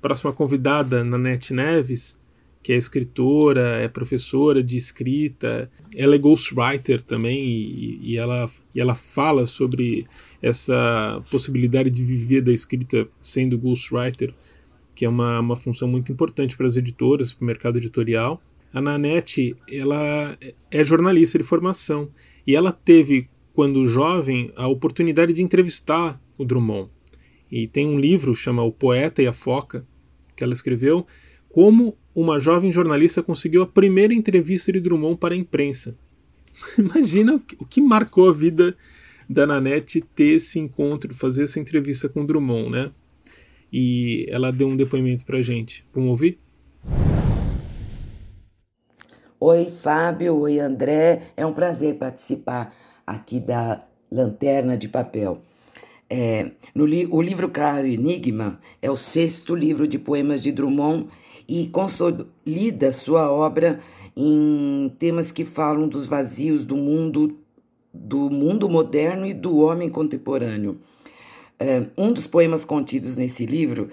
[0.01, 2.19] Próxima convidada, Nanete Neves,
[2.61, 8.81] que é escritora, é professora de escrita, ela é ghostwriter também e, e, ela, e
[8.81, 10.05] ela fala sobre
[10.41, 14.33] essa possibilidade de viver da escrita sendo ghostwriter,
[14.93, 18.41] que é uma, uma função muito importante para as editoras, para o mercado editorial.
[18.73, 20.37] A Nanette, ela
[20.69, 22.09] é jornalista de formação
[22.45, 26.89] e ela teve, quando jovem, a oportunidade de entrevistar o Drummond.
[27.51, 29.85] E tem um livro chama O Poeta e a Foca,
[30.35, 31.05] que ela escreveu,
[31.49, 35.97] como uma jovem jornalista conseguiu a primeira entrevista de Drummond para a imprensa.
[36.77, 38.77] Imagina o que marcou a vida
[39.27, 42.91] da Nanette ter esse encontro, fazer essa entrevista com Drummond, né?
[43.71, 45.85] E ela deu um depoimento para gente.
[45.93, 46.39] Vamos ouvir?
[49.41, 50.35] Oi, Fábio.
[50.35, 51.31] Oi, André.
[51.37, 52.75] É um prazer participar
[53.07, 55.41] aqui da Lanterna de Papel.
[56.09, 61.07] É, no li o livro Claro Enigma é o sexto livro de poemas de Drummond
[61.47, 63.79] e consolida sua obra
[64.13, 67.37] em temas que falam dos vazios do mundo,
[67.93, 70.79] do mundo moderno e do homem contemporâneo.
[71.57, 73.87] É, um dos poemas contidos nesse livro,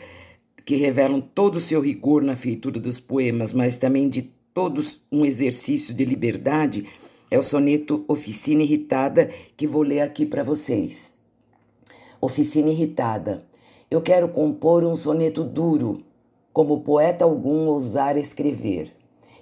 [0.64, 5.22] que revelam todo o seu rigor na feitura dos poemas, mas também de todos um
[5.22, 6.88] exercício de liberdade,
[7.30, 11.12] é o soneto Oficina Irritada, que vou ler aqui para vocês.
[12.22, 13.44] Oficina irritada.
[13.90, 16.00] Eu quero compor um soneto duro,
[16.54, 18.94] como poeta algum ousar escrever.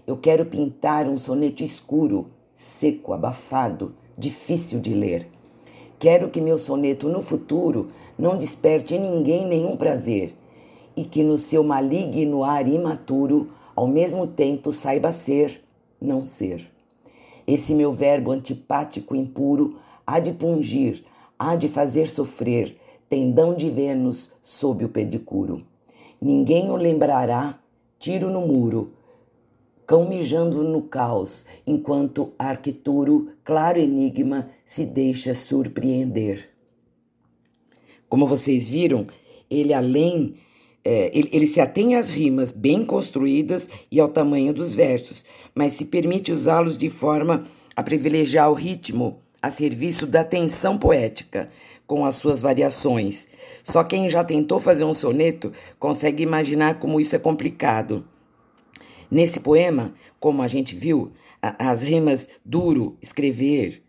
[0.04, 5.28] Eu quero pintar um soneto escuro, seco, abafado, difícil de ler.
[5.96, 7.86] Quero que meu soneto no futuro
[8.18, 10.34] não desperte em ninguém nenhum prazer
[10.96, 15.62] e que no seu maligno ar imaturo, ao mesmo tempo saiba ser,
[16.00, 16.70] não ser.
[17.46, 21.04] Esse meu verbo antipático impuro há de pungir,
[21.38, 22.76] há de fazer sofrer,
[23.08, 25.64] tendão de Vênus sob o pedicuro.
[26.20, 27.58] Ninguém o lembrará,
[27.98, 28.92] tiro no muro,
[29.86, 36.48] cão mijando no caos, enquanto Arquituro, claro enigma, se deixa surpreender.
[38.08, 39.06] Como vocês viram,
[39.50, 40.36] ele além
[40.84, 45.72] é, ele, ele, se atém às rimas bem construídas e ao tamanho dos versos, mas
[45.72, 47.44] se permite usá-los de forma
[47.74, 51.50] a privilegiar o ritmo a serviço da tensão poética,
[51.86, 53.28] com as suas variações.
[53.62, 58.06] Só quem já tentou fazer um soneto consegue imaginar como isso é complicado.
[59.10, 63.83] Nesse poema, como a gente viu, as rimas duro, escrever,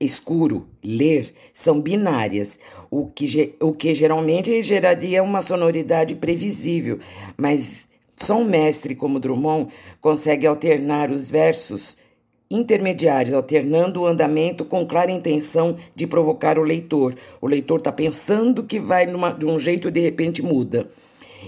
[0.00, 2.58] escuro, ler, são binárias,
[2.90, 6.98] o que, o que geralmente geraria uma sonoridade previsível,
[7.36, 11.96] mas só um mestre como Drummond consegue alternar os versos
[12.50, 17.14] intermediários, alternando o andamento com clara intenção de provocar o leitor.
[17.40, 20.88] O leitor está pensando que vai numa, de um jeito e de repente muda.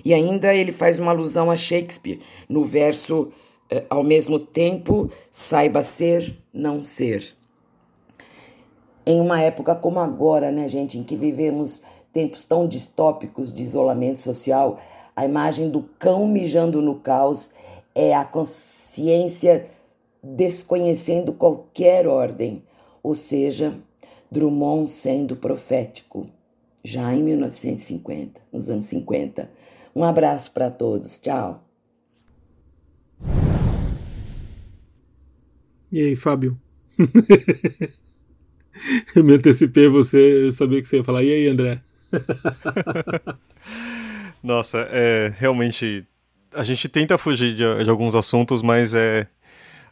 [0.04, 3.32] E ainda ele faz uma alusão a Shakespeare no verso
[3.70, 7.34] eh, ao mesmo tempo, saiba ser, não ser.
[9.10, 14.20] Em uma época como agora, né, gente, em que vivemos tempos tão distópicos de isolamento
[14.20, 14.78] social,
[15.16, 17.50] a imagem do cão mijando no caos
[17.92, 19.66] é a consciência
[20.22, 22.62] desconhecendo qualquer ordem,
[23.02, 23.74] ou seja,
[24.30, 26.28] Drummond sendo profético,
[26.84, 29.50] já em 1950, nos anos 50.
[29.92, 31.64] Um abraço para todos, tchau.
[35.90, 36.56] E aí, Fábio?
[39.14, 41.22] eu me antecipei você, eu sabia que você ia falar.
[41.22, 41.80] E aí, André?
[44.42, 46.06] Nossa, é realmente.
[46.54, 49.26] A gente tenta fugir de, de alguns assuntos, mas é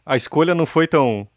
[0.05, 1.27] a escolha não foi tão,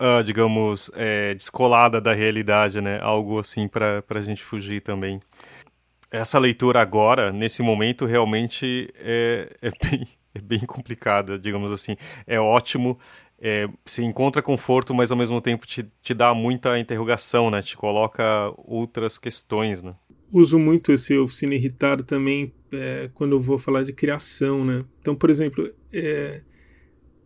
[0.00, 2.98] uh, digamos, é, descolada da realidade, né?
[3.02, 5.20] Algo assim para a gente fugir também.
[6.10, 11.96] Essa leitura agora, nesse momento, realmente é, é, bem, é bem complicada, digamos assim.
[12.26, 12.98] É ótimo,
[13.44, 17.60] é, se encontra conforto, mas ao mesmo tempo te, te dá muita interrogação, né?
[17.60, 18.22] Te coloca
[18.56, 19.96] outras questões, né?
[20.32, 24.84] Uso muito esse oficina irritado também é, quando eu vou falar de criação, né?
[25.00, 26.40] Então, por exemplo, é,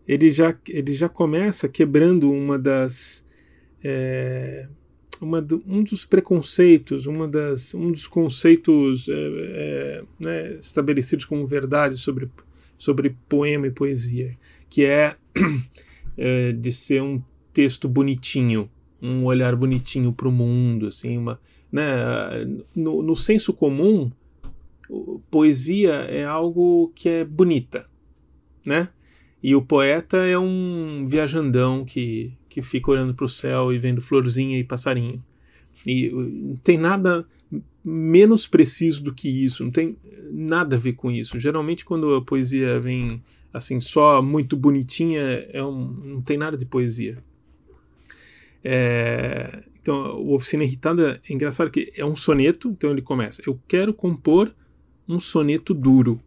[0.09, 3.27] ele já, ele já começa quebrando uma das.
[3.85, 4.67] É,
[5.21, 11.47] uma do, um dos preconceitos, uma das, um dos conceitos é, é, né, estabelecidos como
[11.47, 12.29] verdade sobre,
[12.77, 14.37] sobre poema e poesia,
[14.69, 15.17] que é,
[16.17, 21.41] é de ser um texto bonitinho, um olhar bonitinho para o mundo, assim, uma,
[21.71, 21.85] né,
[22.75, 24.11] no, no senso comum,
[25.31, 27.87] poesia é algo que é bonita,
[28.65, 28.89] né?
[29.43, 34.01] E o poeta é um viajandão que, que fica olhando para o céu e vendo
[34.01, 35.23] florzinha e passarinho.
[35.87, 37.25] E não tem nada
[37.85, 39.97] menos preciso do que isso, não tem
[40.33, 41.39] nada a ver com isso.
[41.39, 43.23] Geralmente, quando a poesia vem
[43.57, 45.21] assim, só muito bonitinha,
[45.53, 47.19] é um, não tem nada de poesia.
[48.63, 53.59] É, então, o Oficina Irritada é engraçado que é um soneto, então ele começa: Eu
[53.69, 54.53] quero compor
[55.09, 56.21] um soneto duro.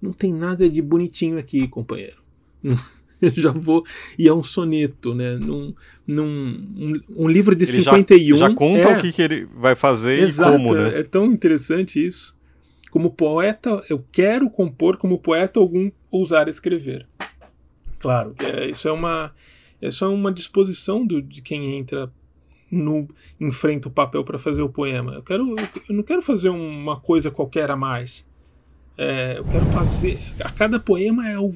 [0.00, 2.22] Não tem nada de bonitinho aqui, companheiro.
[3.20, 3.84] Eu já vou.
[4.18, 5.36] E é um soneto, né?
[5.36, 5.72] Num,
[6.04, 8.36] num, um, um livro de ele 51.
[8.36, 10.98] Já, já conta é, o que, que ele vai fazer exato, e como, né?
[10.98, 12.36] É tão interessante isso.
[12.92, 17.08] Como poeta, eu quero compor como poeta algum ousar escrever.
[17.98, 19.32] Claro, é, isso é uma
[19.80, 22.12] isso é uma disposição do, de quem entra
[22.70, 23.08] no
[23.40, 25.14] enfrenta o papel para fazer o poema.
[25.14, 25.56] Eu quero
[25.88, 28.30] eu não quero fazer uma coisa qualquer a mais.
[28.96, 31.50] É, eu quero fazer a cada poema é o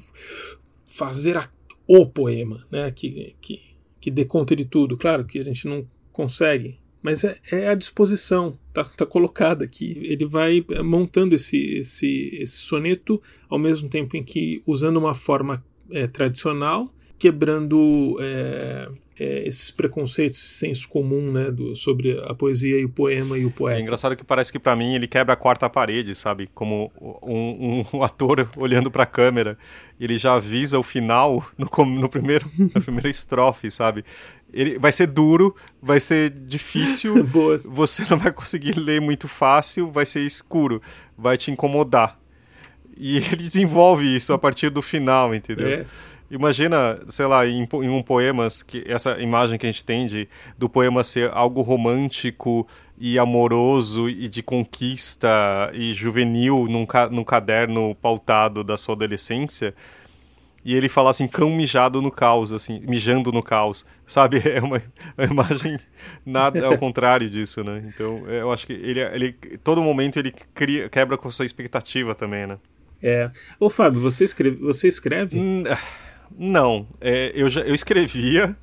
[0.89, 1.49] fazer a,
[1.87, 2.91] o poema, né?
[2.91, 3.76] Que, que
[4.07, 4.97] que dê conta de tudo.
[4.97, 9.96] Claro que a gente não consegue, mas é, é a disposição, tá, tá colocada aqui.
[10.02, 15.64] Ele vai montando esse, esse, esse soneto ao mesmo tempo em que usando uma forma
[15.88, 18.88] é, tradicional, quebrando é,
[19.20, 23.46] é, esses preconceitos, esse senso comum, né, do, sobre a poesia e o poema e
[23.46, 23.78] o poeta.
[23.78, 26.50] É engraçado que parece que para mim ele quebra a quarta parede, sabe?
[26.52, 29.57] Como um, um, um ator olhando para a câmera,
[30.00, 34.04] ele já avisa o final no, no primeiro, na primeira estrofe, sabe?
[34.57, 37.24] Ele vai ser duro, vai ser difícil,
[37.68, 40.80] você não vai conseguir ler muito fácil, vai ser escuro,
[41.16, 42.18] vai te incomodar.
[42.96, 45.68] E ele desenvolve isso a partir do final, entendeu?
[45.68, 45.84] É.
[46.28, 50.28] Imagina, sei lá, em, em, um poema, que essa imagem que a gente tem de,
[50.59, 52.66] do poema ser algo romântico
[52.98, 59.72] e amoroso e de conquista e juvenil num, ca, num caderno pautado da sua adolescência
[60.66, 64.42] e ele fala assim, cão mijado no caos, assim, mijando no caos, sabe?
[64.56, 64.82] É uma,
[65.16, 65.78] uma imagem
[66.24, 67.84] nada ao contrário disso, né?
[67.86, 71.46] Então, é, eu acho que ele, ele todo momento ele cria, quebra com a sua
[71.46, 72.58] expectativa também, né?
[73.00, 73.30] É.
[73.60, 74.56] Ô, Fábio, você escreve?
[74.56, 75.38] Você escreve?
[75.38, 75.62] Hum,
[76.36, 78.56] não, é, eu já eu escrevia.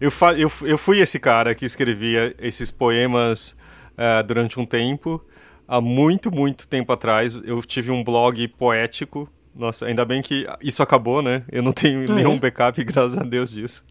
[0.00, 3.56] Eu, fa, eu, eu fui esse cara que escrevia esses poemas
[3.94, 5.20] uh, durante um tempo.
[5.66, 9.28] Há muito, muito tempo atrás, eu tive um blog poético
[9.58, 11.42] nossa, ainda bem que isso acabou, né?
[11.50, 12.38] Eu não tenho ah, nenhum é?
[12.38, 13.84] backup, graças a Deus, disso.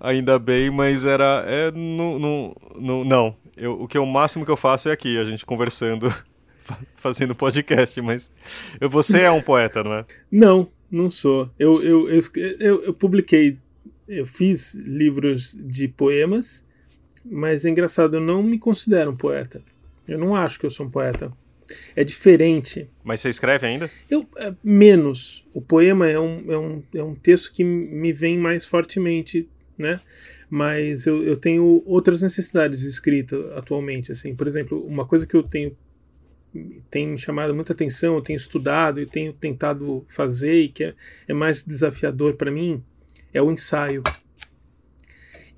[0.00, 1.44] ainda bem, mas era.
[1.46, 3.36] É, no, no, no, não.
[3.54, 6.12] Eu, o que o máximo que eu faço é aqui, a gente conversando,
[6.96, 8.32] fazendo podcast, mas.
[8.80, 10.06] Eu, você é um poeta, não é?
[10.30, 11.50] Não, não sou.
[11.58, 12.20] Eu, eu, eu,
[12.58, 13.58] eu, eu publiquei.
[14.08, 16.64] Eu fiz livros de poemas,
[17.22, 19.62] mas é engraçado, eu não me considero um poeta.
[20.08, 21.30] Eu não acho que eu sou um poeta
[21.94, 22.88] é diferente.
[23.04, 23.90] Mas você escreve ainda?
[24.10, 25.44] Eu é, menos.
[25.52, 30.00] O poema é um, é, um, é um texto que me vem mais fortemente, né?
[30.48, 34.34] Mas eu, eu tenho outras necessidades de escrita atualmente, assim.
[34.34, 35.76] Por exemplo, uma coisa que eu tenho
[36.90, 40.94] tem chamado muita atenção, eu tenho estudado e tenho tentado fazer e que é,
[41.26, 42.84] é mais desafiador para mim
[43.32, 44.02] é o ensaio.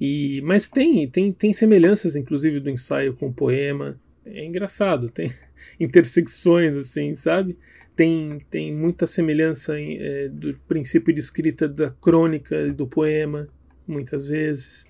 [0.01, 3.99] E, mas tem, tem, tem semelhanças, inclusive, do ensaio com o poema.
[4.25, 5.33] É engraçado, tem,
[5.79, 7.59] intersecções, assim, sabe?
[7.97, 13.49] Tem, tem muita semelhança em, é, do princípio de escrita da crônica e do poema,
[13.87, 14.87] muitas vezes.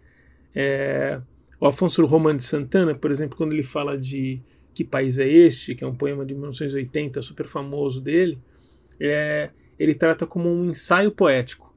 [0.55, 1.20] É,
[1.61, 4.41] o Afonso Romano de Santana, por exemplo, quando ele fala de
[4.72, 8.39] Que País é Este, que é um poema de 1980 super famoso dele,
[9.01, 11.74] é, ele trata como um ensaio poético.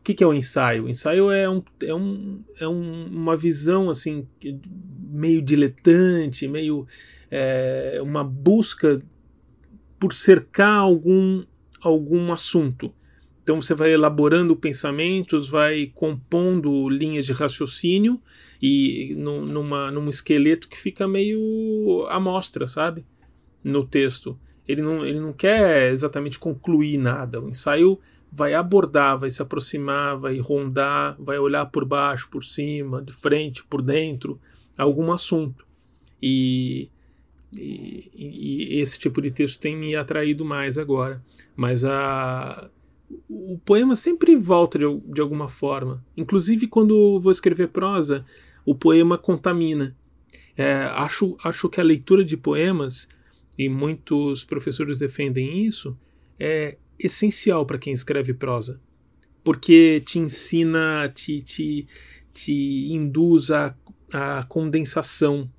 [0.00, 0.84] O que, que é o ensaio?
[0.84, 4.26] O ensaio é, um, é, um, é um, uma visão assim
[5.08, 6.88] meio diletante, meio
[7.34, 9.02] é, uma busca
[9.98, 11.42] por cercar algum,
[11.80, 12.92] algum assunto.
[13.42, 18.20] Então você vai elaborando pensamentos, vai compondo linhas de raciocínio
[18.60, 23.04] e no, numa, num esqueleto que fica meio à mostra, sabe?
[23.64, 24.38] No texto.
[24.68, 27.40] Ele não, ele não quer exatamente concluir nada.
[27.40, 27.98] O ensaio
[28.30, 33.64] vai abordar, vai se aproximar, vai rondar, vai olhar por baixo, por cima, de frente,
[33.64, 34.38] por dentro,
[34.76, 35.66] algum assunto.
[36.22, 36.91] E
[37.56, 41.22] e, e, esse tipo de texto tem me atraído mais agora.
[41.54, 42.70] Mas a,
[43.28, 46.04] o poema sempre volta de, de alguma forma.
[46.16, 48.24] Inclusive quando vou escrever prosa,
[48.64, 49.96] o poema contamina.
[50.56, 53.08] É, acho, acho que a leitura de poemas,
[53.58, 55.96] e muitos professores defendem isso,
[56.38, 58.80] é essencial para quem escreve prosa.
[59.44, 61.86] Porque te ensina, te, te,
[62.32, 63.74] te induz a,
[64.12, 65.50] a condensação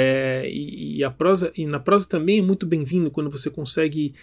[0.00, 4.14] é, e, e, a prosa e na prosa também é muito bem-vindo quando você consegue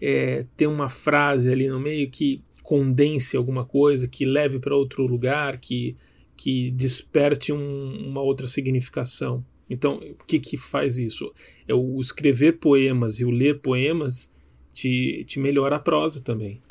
[0.00, 5.06] é, ter uma frase ali no meio que condense alguma coisa, que leve para outro
[5.06, 5.94] lugar, que,
[6.34, 9.44] que desperte um, uma outra significação.
[9.68, 11.30] Então, o que, que faz isso?
[11.66, 14.32] É o escrever poemas e o ler poemas
[14.72, 16.62] te, te melhora a prosa também.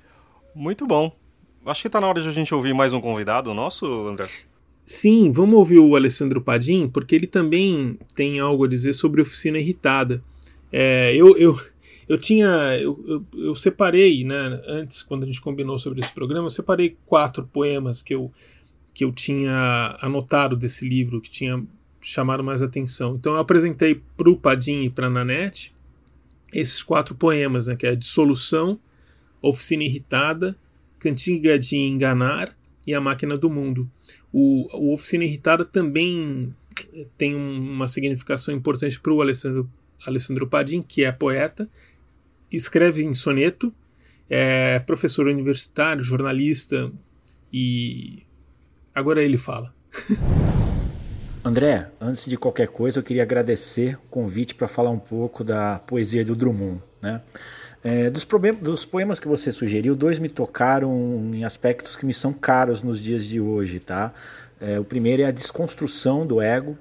[0.56, 1.16] Muito bom.
[1.64, 4.28] Acho que está na hora de a gente ouvir mais um convidado nosso, André.
[4.90, 9.60] Sim, vamos ouvir o Alessandro Padim, porque ele também tem algo a dizer sobre Oficina
[9.60, 10.24] Irritada.
[10.72, 11.60] É, eu, eu,
[12.08, 12.48] eu tinha.
[12.80, 16.96] Eu, eu, eu, separei, né, antes, quando a gente combinou sobre esse programa, eu separei
[17.06, 18.32] quatro poemas que eu,
[18.94, 21.62] que eu tinha anotado desse livro, que tinha
[22.00, 23.16] chamado mais atenção.
[23.16, 25.76] Então eu apresentei para o Padim e para a Nanete
[26.54, 28.80] esses quatro poemas, né, que é Dissolução,
[29.42, 30.56] Oficina Irritada,
[30.98, 32.57] Cantiga de Enganar
[32.88, 33.88] e A Máquina do Mundo.
[34.32, 36.56] O, o Oficina Irritada também
[37.18, 39.70] tem uma significação importante para o Alessandro,
[40.06, 41.70] Alessandro Padim, que é poeta,
[42.50, 43.74] escreve em soneto,
[44.30, 46.92] é professor universitário, jornalista
[47.52, 48.24] e
[48.96, 49.74] agora ele fala.
[51.44, 55.80] André, antes de qualquer coisa, eu queria agradecer o convite para falar um pouco da
[55.80, 56.82] poesia do Drummond.
[57.02, 57.22] Né?
[57.90, 58.28] É, dos,
[58.60, 63.00] dos, poemas que você sugeriu, dois me tocaram em aspectos que me são caros nos
[63.00, 63.80] dias de hoje.
[63.80, 64.14] Tá?
[64.60, 66.78] É, o primeiro é a desconstrução do ego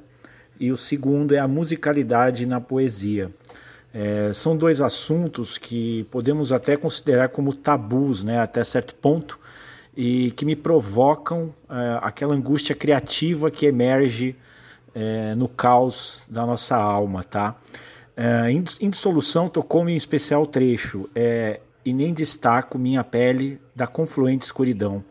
[0.58, 3.30] e o segundo é a musicalidade na poesia.
[3.94, 9.38] É, são dois assuntos que podemos até considerar como tabus, né, até certo ponto,
[9.96, 14.34] e que me provocam é, aquela angústia criativa que emerge
[14.92, 17.54] é, no caos da nossa alma, tá?
[18.16, 18.50] É,
[18.80, 25.04] Indissolução tocou-me em especial trecho, é, e nem destaco minha pele da confluente escuridão.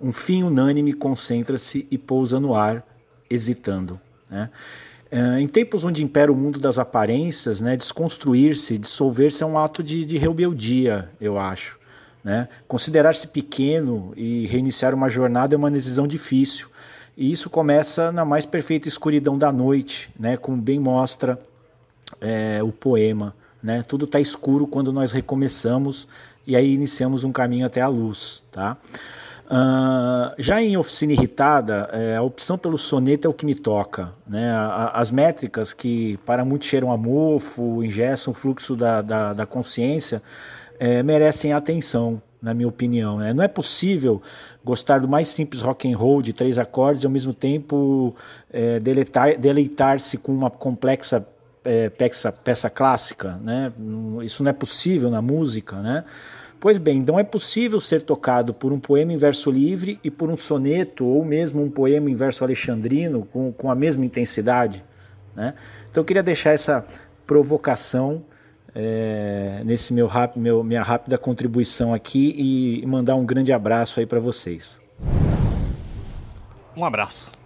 [0.00, 2.86] Um fim unânime concentra-se e pousa no ar,
[3.28, 3.98] hesitando.
[4.30, 4.50] Né?
[5.10, 9.82] É, em tempos onde impera o mundo das aparências, né, desconstruir-se, dissolver-se é um ato
[9.82, 11.78] de, de rebeldia, eu acho.
[12.22, 12.48] Né?
[12.68, 16.68] Considerar-se pequeno e reiniciar uma jornada é uma decisão difícil,
[17.16, 20.36] e isso começa na mais perfeita escuridão da noite, né?
[20.36, 21.38] como bem mostra
[22.20, 23.34] é, o poema.
[23.62, 23.82] Né?
[23.86, 26.08] Tudo está escuro quando nós recomeçamos
[26.46, 28.42] e aí iniciamos um caminho até a luz.
[28.50, 28.76] Tá?
[29.46, 34.12] Uh, já em Oficina Irritada, é, a opção pelo soneto é o que me toca.
[34.26, 34.50] Né?
[34.92, 40.22] as métricas que para muitos cheiram a mofo, ingessam o fluxo da, da, da consciência,
[40.80, 43.18] é, merecem atenção na minha opinião.
[43.18, 43.32] Né?
[43.32, 44.20] Não é possível
[44.64, 48.16] gostar do mais simples rock and roll de três acordes e ao mesmo tempo
[48.52, 51.24] é, deleitar-se com uma complexa
[51.64, 53.38] é, peça, peça clássica.
[53.42, 53.72] Né?
[54.22, 55.76] Isso não é possível na música.
[55.76, 56.04] Né?
[56.60, 60.30] Pois bem, não é possível ser tocado por um poema em verso livre e por
[60.30, 64.84] um soneto ou mesmo um poema em verso alexandrino com, com a mesma intensidade.
[65.34, 65.54] Né?
[65.90, 66.84] Então eu queria deixar essa
[67.26, 68.24] provocação
[68.74, 74.06] é, nesse meu, rap, meu minha rápida contribuição aqui e mandar um grande abraço aí
[74.06, 74.80] para vocês.
[76.76, 77.41] Um abraço.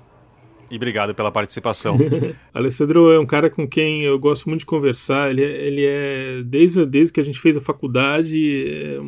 [0.70, 1.96] E obrigado pela participação.
[2.52, 5.30] Alessandro é um cara com quem eu gosto muito de conversar.
[5.30, 8.98] Ele é, ele é desde, desde que a gente fez a faculdade, é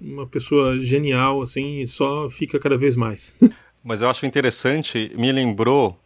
[0.00, 3.34] uma pessoa genial, assim, e só fica cada vez mais.
[3.82, 5.98] Mas eu acho interessante, me lembrou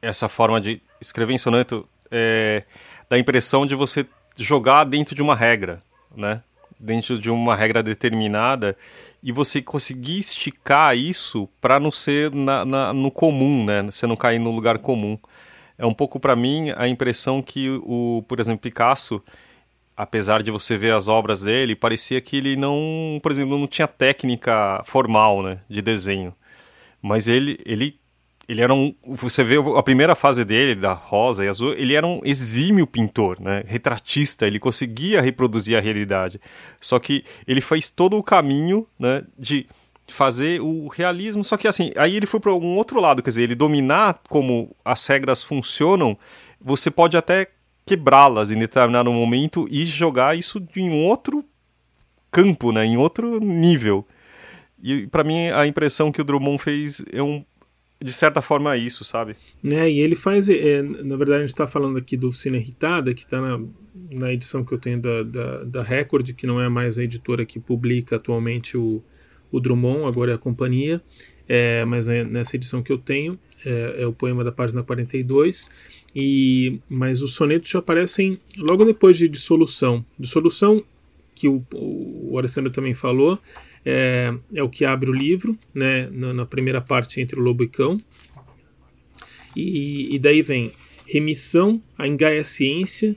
[0.00, 2.64] essa forma de escrever em soneto, é,
[3.08, 5.80] da impressão de você jogar dentro de uma regra,
[6.16, 6.42] né?
[6.78, 8.76] Dentro de uma regra determinada
[9.22, 13.82] e você conseguir esticar isso para não ser na, na, no comum, né?
[13.82, 15.18] Você não cair no lugar comum.
[15.76, 19.22] É um pouco para mim a impressão que o, por exemplo, Picasso,
[19.96, 23.86] apesar de você ver as obras dele, parecia que ele não, por exemplo, não tinha
[23.86, 26.34] técnica formal, né, de desenho.
[27.02, 27.99] Mas ele, ele
[28.50, 28.92] ele era um.
[29.06, 33.40] Você vê a primeira fase dele, da rosa e azul, ele era um exímio pintor,
[33.40, 33.62] né?
[33.64, 36.40] Retratista, ele conseguia reproduzir a realidade.
[36.80, 39.22] Só que ele fez todo o caminho, né?
[39.38, 39.68] De
[40.08, 41.44] fazer o realismo.
[41.44, 44.74] Só que assim, aí ele foi para um outro lado, quer dizer, ele dominar como
[44.84, 46.18] as regras funcionam,
[46.60, 47.46] você pode até
[47.86, 51.44] quebrá-las em determinado momento e jogar isso em outro
[52.32, 52.84] campo, né?
[52.84, 54.04] Em outro nível.
[54.82, 57.44] E para mim a impressão que o Drummond fez é um
[58.02, 59.36] de certa forma, isso, sabe?
[59.62, 60.48] Né, e ele faz.
[60.48, 63.60] É, na verdade, a gente está falando aqui do Cine Irritada, que está na,
[64.10, 67.44] na edição que eu tenho da, da, da, Record, que não é mais a editora
[67.44, 69.02] que publica atualmente o,
[69.52, 71.02] o Drummond, agora é a companhia,
[71.46, 75.68] é, mas é nessa edição que eu tenho, é, é, o poema da página 42.
[76.16, 80.04] E, mas os sonetos já aparecem logo depois de Dissolução.
[80.18, 80.82] Dissolução,
[81.34, 83.38] que o, o Alessandro também falou,
[83.84, 87.64] é, é o que abre o livro, né, na, na, primeira parte entre o lobo
[87.64, 87.98] e cão.
[89.56, 90.72] E, e daí vem
[91.06, 93.16] remissão, a engaia ciência,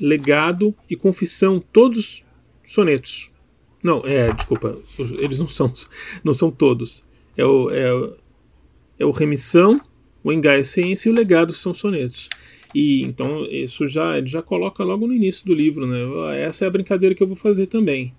[0.00, 2.24] legado e confissão, todos
[2.66, 3.30] sonetos.
[3.82, 4.78] Não, é, desculpa,
[5.18, 5.72] eles não são,
[6.24, 7.04] não são todos.
[7.36, 7.88] É o, é,
[8.98, 9.80] é o remissão,
[10.24, 12.28] o engaia ciência e o legado são sonetos.
[12.74, 15.98] E então isso já já coloca logo no início do livro, né?
[16.42, 18.12] Essa é a brincadeira que eu vou fazer também.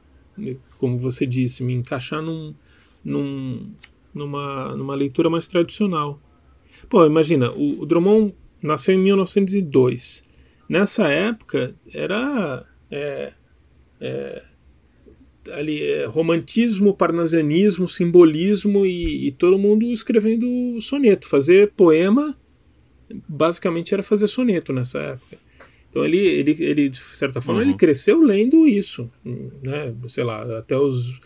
[0.80, 2.56] Como você disse, me encaixar num,
[3.04, 3.72] num,
[4.14, 6.20] numa, numa leitura mais tradicional.
[6.90, 10.24] Pô, imagina, o, o Drummond nasceu em 1902.
[10.68, 13.34] Nessa época era é,
[14.00, 14.44] é,
[15.52, 21.28] ali é, romantismo, parnasianismo, simbolismo e, e, todo mundo escrevendo soneto.
[21.28, 22.38] Fazer poema
[23.28, 25.38] basicamente era fazer soneto nessa época.
[25.90, 27.68] Então ele, ele, ele de certa forma, uhum.
[27.68, 29.10] ele cresceu lendo isso,
[29.62, 29.94] né?
[30.08, 31.20] Sei lá, até os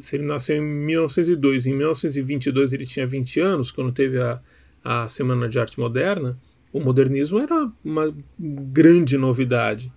[0.00, 4.40] se ele nasceu em 1902, em 1922 ele tinha 20 anos, quando teve a,
[4.82, 6.38] a Semana de Arte Moderna,
[6.72, 9.92] o modernismo era uma grande novidade.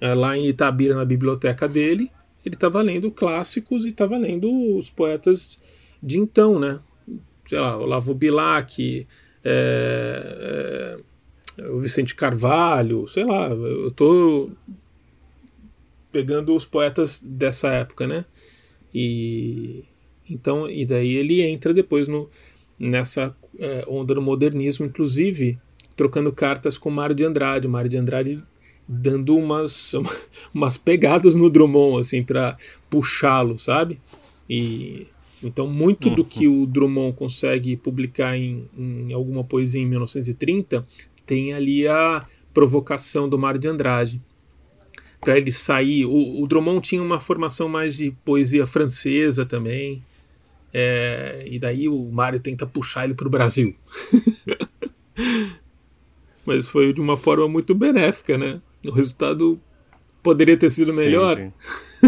[0.00, 2.10] É, lá em Itabira, na biblioteca dele,
[2.44, 5.62] ele estava lendo clássicos e estava lendo os poetas
[6.02, 6.80] de então, né?
[7.46, 9.06] Sei lá, Olavo Bilac,
[9.44, 10.98] é, é,
[11.58, 14.50] o Vicente Carvalho, sei lá, eu estou
[16.12, 18.24] pegando os poetas dessa época, né?
[18.94, 19.84] E
[20.28, 22.28] então e daí ele entra depois no
[22.78, 25.58] nessa é, onda do modernismo, inclusive
[25.96, 28.42] trocando cartas com Mário de Andrade, Mário de Andrade
[28.86, 29.92] dando umas
[30.54, 32.56] umas pegadas no Drummond assim para
[32.90, 33.98] puxá-lo, sabe?
[34.48, 35.06] E
[35.42, 36.14] então muito uhum.
[36.14, 40.86] do que o Drummond consegue publicar em, em alguma poesia em 1930
[41.26, 42.24] tem ali a
[42.54, 44.22] provocação do Mário de Andrade
[45.20, 46.06] para ele sair.
[46.06, 50.02] O, o, Drummond tinha uma formação mais de poesia francesa também.
[50.72, 53.74] É, e daí o Mário tenta puxar ele para o Brasil.
[56.46, 58.60] Mas foi de uma forma muito benéfica, né?
[58.86, 59.60] O resultado
[60.22, 61.36] poderia ter sido melhor.
[61.36, 61.52] Sim,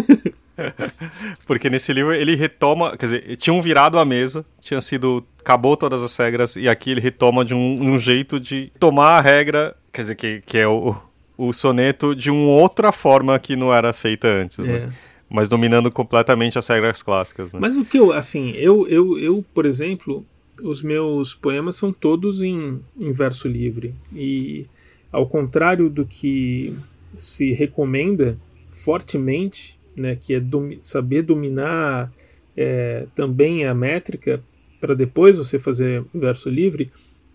[0.01, 0.28] sim.
[1.47, 5.25] Porque nesse livro ele retoma, quer dizer, tinham virado a mesa, tinha sido.
[5.39, 9.21] acabou todas as regras, e aqui ele retoma de um, um jeito de tomar a
[9.21, 10.97] regra, quer dizer, que, que é o,
[11.37, 14.77] o soneto de uma outra forma que não era feita antes, né?
[14.77, 14.81] é.
[14.81, 14.93] né?
[15.31, 17.53] Mas dominando completamente as regras clássicas.
[17.53, 17.59] Né?
[17.61, 20.25] Mas o que eu, assim, eu, eu, eu, por exemplo,
[20.63, 23.95] os meus poemas são todos em, em verso livre.
[24.15, 24.67] E
[25.13, 26.75] ao contrário do que
[27.19, 28.39] se recomenda
[28.71, 32.13] fortemente, né, que é dom, saber dominar
[32.57, 34.43] é, também a métrica
[34.81, 36.91] para depois você fazer verso livre,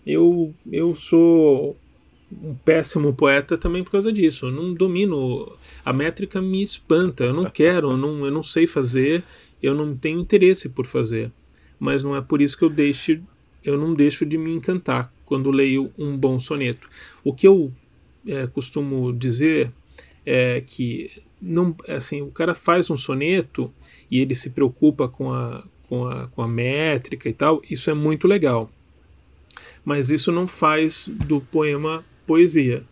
[0.06, 1.78] eu, eu sou
[2.32, 4.48] um péssimo poeta também por causa disso.
[4.48, 5.56] Eu não domino.
[5.86, 7.24] A métrica me espanta.
[7.24, 9.24] Eu não quero, eu não, eu não sei fazer,
[9.62, 11.32] eu não tenho interesse por fazer.
[11.80, 13.22] Mas não é por isso que eu deixo,
[13.64, 16.90] eu não deixo de me encantar quando leio um bom soneto.
[17.24, 17.72] O que eu
[18.28, 19.72] é, costumo dizer
[20.26, 21.12] é que
[21.44, 23.72] não, assim, o cara faz um soneto
[24.10, 27.94] e ele se preocupa com a, com a, com a métrica e tal, isso é
[27.94, 28.72] muito legal.
[29.84, 32.84] Mas isso não faz do poema poesia.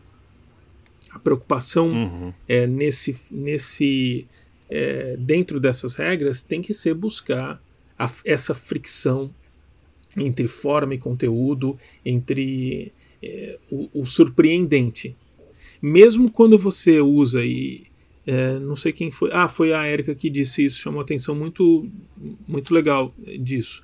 [1.09, 2.33] A preocupação uhum.
[2.47, 4.27] é nesse, nesse
[4.69, 7.61] é, dentro dessas regras tem que ser buscar
[7.97, 9.33] a, essa fricção
[10.17, 12.91] entre forma e conteúdo, entre
[13.23, 15.15] é, o, o, surpreendente.
[15.81, 17.90] Mesmo quando você usa e
[18.25, 21.89] é, não sei quem foi, ah, foi a Érica que disse isso, chamou atenção muito,
[22.47, 23.81] muito legal disso.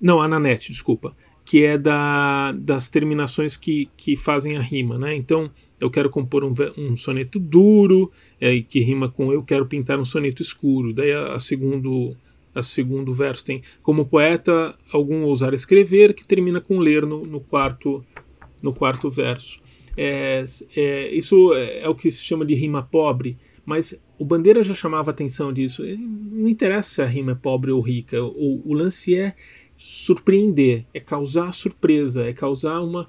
[0.00, 1.14] Não, a Nanete, desculpa
[1.48, 5.16] que é da, das terminações que, que fazem a rima, né?
[5.16, 5.50] Então,
[5.80, 10.04] eu quero compor um, um soneto duro, é, que rima com eu quero pintar um
[10.04, 10.92] soneto escuro.
[10.92, 12.14] Daí a, a segundo
[12.54, 17.40] a segundo verso tem como poeta algum ousar escrever, que termina com ler no, no
[17.40, 18.04] quarto
[18.60, 19.58] no quarto verso.
[19.96, 20.44] É,
[20.76, 24.72] é, isso é, é o que se chama de rima pobre, mas o Bandeira já
[24.72, 25.84] chamava atenção disso.
[25.84, 29.34] Não interessa se a rima é pobre ou rica, o, o lance é
[29.76, 33.06] surpreender, é causar surpresa, é causar uma.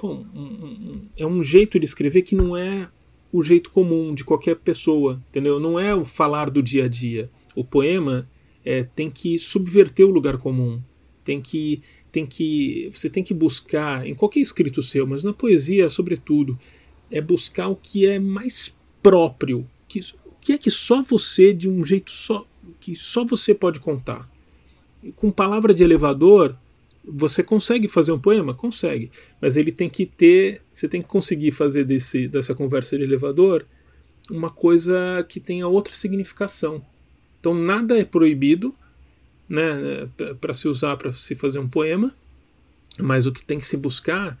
[0.00, 2.88] Bom, um, um, é um jeito de escrever que não é
[3.32, 5.58] o jeito comum de qualquer pessoa, entendeu?
[5.58, 7.28] Não é o falar do dia a dia.
[7.56, 8.30] O poema
[8.64, 10.80] é, tem que subverter o lugar comum,
[11.24, 11.82] tem que
[12.12, 16.56] tem que você tem que buscar em qualquer escrito seu, mas na poesia, sobretudo,
[17.10, 19.66] é buscar o que é mais próprio,
[20.00, 22.46] que, o que é que só você de um jeito só
[22.80, 24.28] que só você pode contar
[25.14, 26.56] com palavra de elevador,
[27.04, 28.54] você consegue fazer um poema?
[28.54, 29.10] Consegue.
[29.40, 30.62] Mas ele tem que ter.
[30.74, 33.64] Você tem que conseguir fazer desse, dessa conversa de elevador
[34.28, 36.84] uma coisa que tenha outra significação.
[37.38, 38.74] Então nada é proibido
[39.48, 40.08] né,
[40.40, 42.12] para se usar para se fazer um poema,
[42.98, 44.36] mas o que tem que se buscar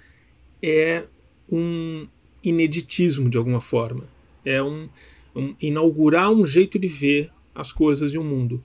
[0.60, 1.04] é
[1.48, 2.08] um
[2.42, 4.04] ineditismo de alguma forma.
[4.44, 4.88] É um,
[5.36, 8.62] um inaugurar um jeito de ver as coisas e o mundo.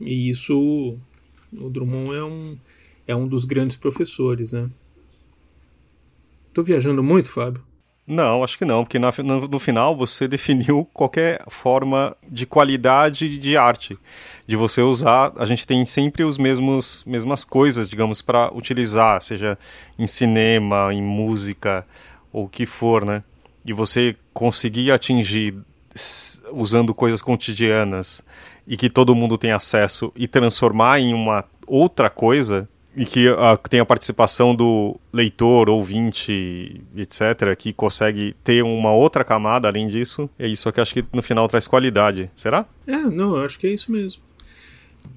[0.00, 0.96] E isso,
[1.52, 2.58] o Drummond é um,
[3.08, 4.70] é um dos grandes professores, né?
[6.54, 7.62] Tô viajando muito, Fábio?
[8.06, 13.38] Não, acho que não, porque no, no, no, final você definiu qualquer forma de qualidade
[13.38, 13.96] de arte.
[14.46, 19.56] De você usar, a gente tem sempre os mesmos mesmas coisas, digamos, para utilizar, seja
[19.98, 21.86] em cinema, em música,
[22.32, 23.22] ou o que for, né?
[23.64, 25.54] E você conseguir atingir
[26.50, 28.24] usando coisas cotidianas
[28.66, 33.26] e que todo mundo tem acesso e transformar em uma outra coisa, e que
[33.70, 40.28] tem a participação do leitor, ouvinte, etc., que consegue ter uma outra camada além disso,
[40.38, 42.30] é isso que acho que no final traz qualidade.
[42.36, 42.66] Será?
[42.86, 44.22] É, não, eu acho que é isso mesmo.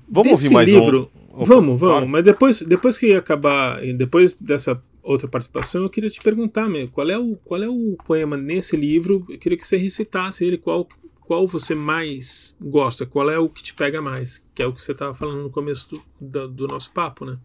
[0.10, 1.44] Vamos Desse ouvir mais livro, um.
[1.44, 2.08] Vamos, vamos, claro.
[2.08, 7.10] mas depois, depois que acabar, depois dessa outra participação, eu queria te perguntar, meu, qual
[7.10, 9.26] é o, qual é o poema nesse livro?
[9.30, 10.88] Eu queria que você recitasse ele, qual,
[11.22, 14.82] qual você mais gosta, qual é o que te pega mais, que é o que
[14.82, 17.38] você estava falando no começo do, do, do nosso papo, né?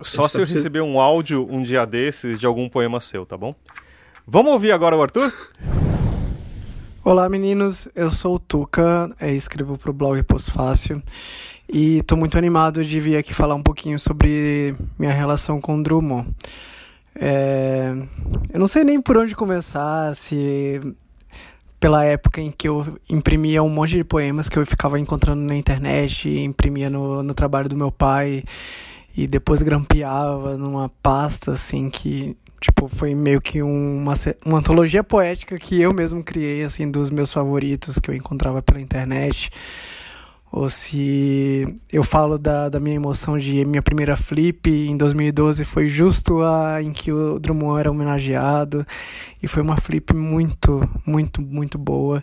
[0.00, 3.36] Só se tá eu receber um áudio um dia desses de algum poema seu, tá
[3.36, 3.54] bom?
[4.26, 5.32] Vamos ouvir agora o Arthur?
[7.02, 11.02] Olá meninos, eu sou o Tuca, é, escrevo para o blog Pós-Fácil
[11.66, 16.28] e estou muito animado de vir aqui falar um pouquinho sobre minha relação com Drummond.
[17.14, 17.94] É,
[18.52, 20.78] eu não sei nem por onde começar, se
[21.80, 25.56] pela época em que eu imprimia um monte de poemas que eu ficava encontrando na
[25.56, 28.44] internet, imprimia no, no trabalho do meu pai
[29.16, 35.58] e depois grampeava numa pasta assim que tipo foi meio que uma, uma antologia poética
[35.58, 39.50] que eu mesmo criei assim dos meus favoritos que eu encontrava pela internet.
[40.52, 45.86] Ou se eu falo da, da minha emoção de minha primeira flip em 2012 foi
[45.86, 48.84] justo a em que o Drummond era homenageado.
[49.40, 52.20] E foi uma flip muito muito muito boa.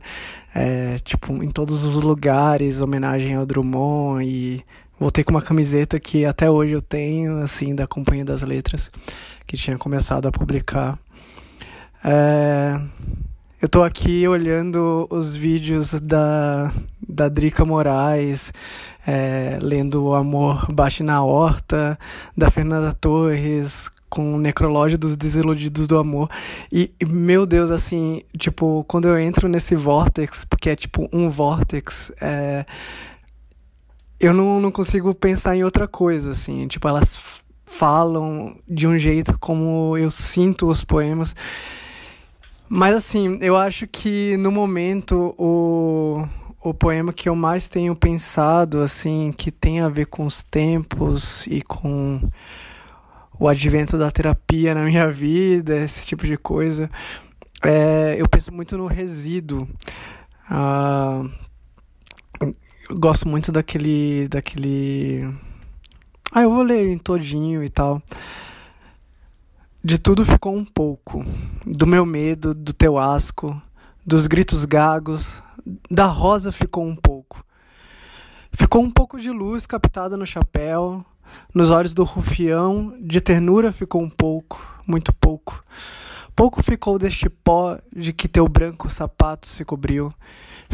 [0.53, 4.61] É, tipo em todos os lugares homenagem ao Drummond e
[4.99, 8.89] Voltei com uma camiseta que até hoje eu tenho, assim, da Companhia das Letras,
[9.47, 10.99] que tinha começado a publicar.
[12.03, 12.79] É...
[13.59, 16.71] Eu tô aqui olhando os vídeos da,
[17.09, 18.53] da Drica Moraes,
[19.05, 21.97] é, lendo O Amor Bate na Horta,
[22.37, 26.29] da Fernanda Torres, com o Necrológio dos Desiludidos do Amor.
[26.71, 32.11] E, meu Deus, assim, tipo, quando eu entro nesse vórtex, porque é tipo um vórtex,
[32.21, 32.63] é,
[34.19, 36.67] eu não, não consigo pensar em outra coisa, assim.
[36.67, 37.17] Tipo, elas
[37.67, 41.35] falam de um jeito como eu sinto os poemas.
[42.69, 46.25] Mas, assim, eu acho que no momento o,
[46.61, 51.45] o poema que eu mais tenho pensado, assim, que tem a ver com os tempos
[51.45, 52.21] e com
[53.39, 56.89] o advento da terapia na minha vida, esse tipo de coisa,
[57.63, 59.67] é, eu penso muito no resíduo.
[60.49, 61.23] Ah,
[62.91, 64.27] gosto muito daquele.
[64.27, 65.33] daquele.
[66.31, 68.01] Ah, eu vou ler ele todinho e tal.
[69.83, 71.23] De tudo ficou um pouco.
[71.65, 73.59] Do meu medo, do teu asco,
[74.05, 75.41] dos gritos gagos,
[75.89, 77.43] da rosa ficou um pouco.
[78.51, 81.05] Ficou um pouco de luz captada no chapéu,
[81.53, 85.63] nos olhos do rufião, de ternura ficou um pouco, muito pouco.
[86.35, 90.13] Pouco ficou deste pó de que teu branco sapato se cobriu.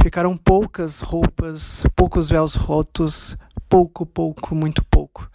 [0.02, 3.38] Ficaram poucas roupas, poucos véus rotos,
[3.74, 5.28] pouco, pouco, muito pouco.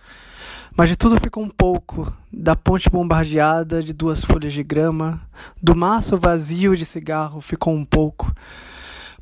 [0.76, 5.20] Mas de tudo ficou um pouco, da ponte bombardeada de duas folhas de grama,
[5.60, 8.32] do maço vazio de cigarro ficou um pouco.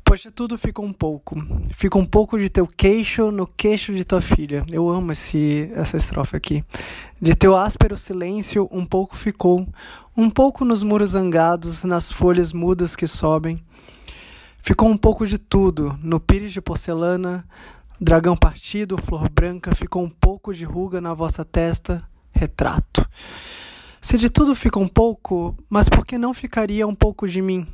[0.05, 1.35] Pois de tudo ficou um pouco.
[1.71, 4.63] Fica um pouco de teu queixo no queixo de tua filha.
[4.71, 6.63] Eu amo esse, essa estrofe aqui.
[7.19, 9.67] De teu áspero silêncio, um pouco ficou.
[10.15, 13.59] Um pouco nos muros zangados, nas folhas mudas que sobem.
[14.61, 17.47] Ficou um pouco de tudo, no pires de porcelana,
[17.99, 23.07] dragão partido, flor branca, ficou um pouco de ruga na vossa testa, retrato.
[23.99, 27.67] Se de tudo fica um pouco, mas por que não ficaria um pouco de mim?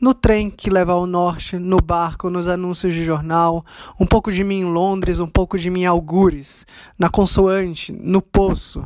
[0.00, 3.64] No trem que leva ao norte, no barco, nos anúncios de jornal,
[3.98, 6.66] um pouco de mim em Londres, um pouco de mim em Algures,
[6.98, 8.82] na consoante, no poço.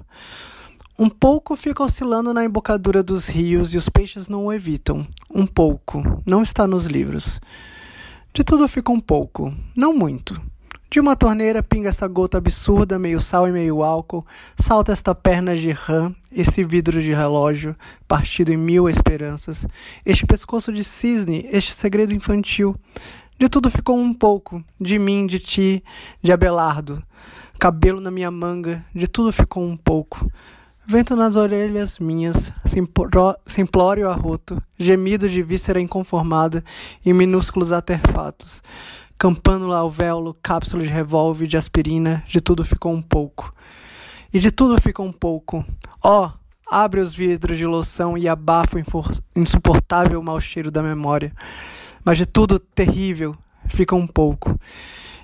[0.98, 5.06] Um pouco fica oscilando na embocadura dos rios e os peixes não o evitam.
[5.32, 6.02] Um pouco.
[6.24, 7.40] Não está nos livros.
[8.36, 9.54] De tudo fica um pouco.
[9.76, 10.42] Não muito.
[10.90, 14.26] De uma torneira pinga essa gota absurda, meio sal e meio álcool.
[14.56, 17.76] Salta esta perna de rã, esse vidro de relógio,
[18.08, 19.68] partido em mil esperanças.
[20.04, 22.74] Este pescoço de cisne, este segredo infantil.
[23.38, 24.64] De tudo ficou um pouco.
[24.80, 25.84] De mim, de ti,
[26.20, 27.04] de Abelardo.
[27.56, 30.28] Cabelo na minha manga, de tudo ficou um pouco.
[30.86, 32.52] Vento nas orelhas minhas,
[33.46, 36.62] simplório arroto, gemido de víscera inconformada
[37.02, 38.62] e minúsculos artefatos.
[39.16, 43.54] Campânula ao véolo, cápsula de revólver, de aspirina, de tudo ficou um pouco.
[44.30, 45.64] E de tudo ficou um pouco.
[46.02, 46.32] Ó, oh,
[46.70, 51.32] abre os vidros de loção e abafa o insuportável mau cheiro da memória.
[52.04, 53.34] Mas de tudo terrível
[53.68, 54.54] fica um pouco.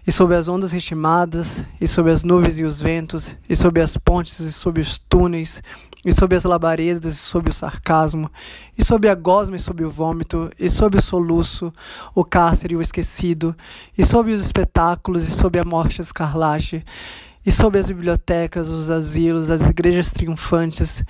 [0.06, 3.96] E sob as ondas ritmadas, e sob as nuvens e os ventos, e sob as
[3.96, 5.62] pontes e sob os túneis,
[6.04, 8.30] e sob as labaredas, e sob o sarcasmo,
[8.76, 11.72] e sob a gosma e sob o vômito, e sob o soluço,
[12.14, 13.54] o cárcere e o esquecido,
[13.96, 16.82] e sob os espetáculos, e sob a morte escarlate,
[17.44, 21.02] e sob as bibliotecas, os asilos, as igrejas triunfantes,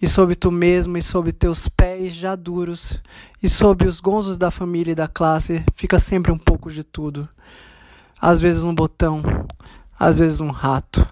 [0.00, 3.00] e sob tu mesmo, e sob teus pés já duros,
[3.42, 7.28] e sob os gonzos da família e da classe, fica sempre um pouco de tudo.
[8.20, 9.22] Às vezes um botão,
[9.98, 11.06] às vezes um rato.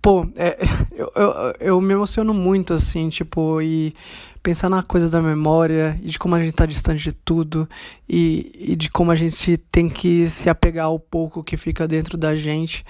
[0.00, 0.58] Pô, é,
[0.94, 3.94] eu, eu, eu me emociono muito, assim, tipo, e
[4.42, 7.68] pensar na coisa da memória, e de como a gente tá distante de tudo,
[8.08, 12.16] e, e de como a gente tem que se apegar ao pouco que fica dentro
[12.16, 12.84] da gente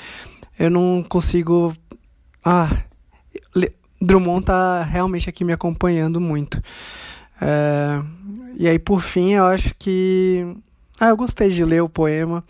[0.59, 1.75] eu não consigo.
[2.45, 2.69] Ah,
[4.01, 6.61] Drummond tá realmente aqui me acompanhando muito.
[7.41, 8.03] É...
[8.57, 10.45] E aí, por fim, eu acho que.
[10.99, 12.43] Ah, eu gostei de ler o poema.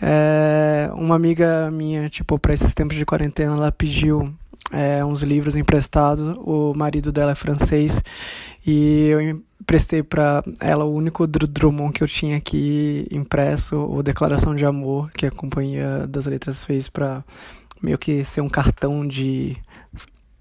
[0.00, 0.90] É...
[0.94, 4.32] Uma amiga minha, tipo, para esses tempos de quarentena, ela pediu
[4.72, 6.36] é, uns livros emprestados.
[6.38, 8.00] O marido dela é francês
[8.66, 9.20] e eu
[9.60, 15.10] emprestei para ela o único Drummond que eu tinha aqui impresso, o Declaração de Amor,
[15.12, 17.24] que a Companhia das Letras fez para
[17.82, 19.56] meio que ser um cartão de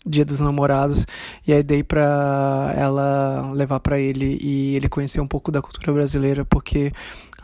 [0.07, 1.05] Dia dos Namorados
[1.47, 5.91] e aí dei para ela levar para ele e ele conhecer um pouco da cultura
[5.91, 6.91] brasileira porque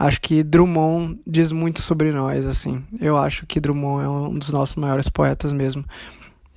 [0.05, 2.83] acho que Drummond diz muito sobre nós assim.
[2.99, 5.85] Eu acho que Drummond é um dos nossos maiores poetas mesmo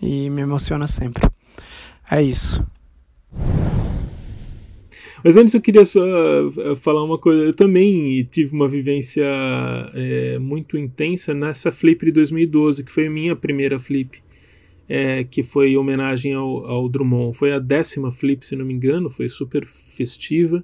[0.00, 1.28] e me emociona sempre.
[2.10, 2.64] É isso.
[5.22, 7.44] Mas antes eu queria só eh, falar uma coisa.
[7.44, 9.24] Eu também tive uma vivência
[9.94, 14.22] é, muito intensa nessa Flip de 2012, que foi a minha primeira Flip,
[14.86, 17.36] é, que foi em homenagem ao, ao, Drummond.
[17.36, 20.62] Foi a décima Flip, se não me engano, foi super festiva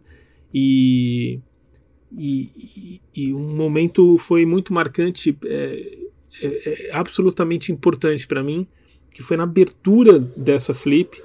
[0.52, 1.40] e,
[2.12, 5.98] e, e um momento foi muito marcante, é,
[6.42, 8.66] é absolutamente importante para mim,
[9.12, 11.22] que foi na abertura dessa Flip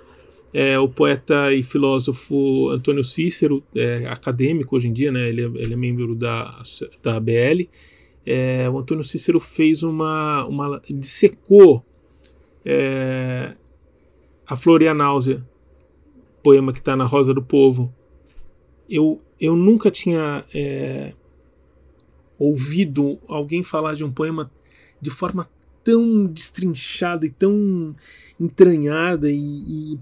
[0.54, 5.46] é, o poeta e filósofo Antônio Cícero, é, acadêmico hoje em dia, né, ele, é,
[5.46, 6.62] ele é membro da,
[7.04, 7.68] da ABL,
[8.26, 10.46] é, o Antônio Cícero fez uma.
[10.46, 11.86] uma dissecou
[12.64, 13.54] é,
[14.48, 15.46] a Florianáusea,
[16.42, 17.94] poema que está na Rosa do Povo.
[18.90, 21.14] Eu, eu nunca tinha é,
[22.38, 24.52] ouvido alguém falar de um poema
[25.02, 25.50] de forma
[25.84, 27.96] tão destrinchada e tão
[28.40, 30.00] entranhada e, e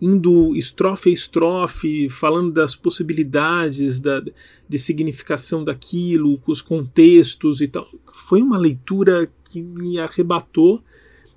[0.00, 4.22] indo estrofe a estrofe, falando das possibilidades da,
[4.68, 7.88] de significação daquilo, os contextos e tal.
[8.12, 10.82] Foi uma leitura que me arrebatou.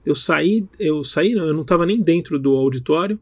[0.05, 3.17] Eu saí, eu saí, eu não estava nem dentro do auditório.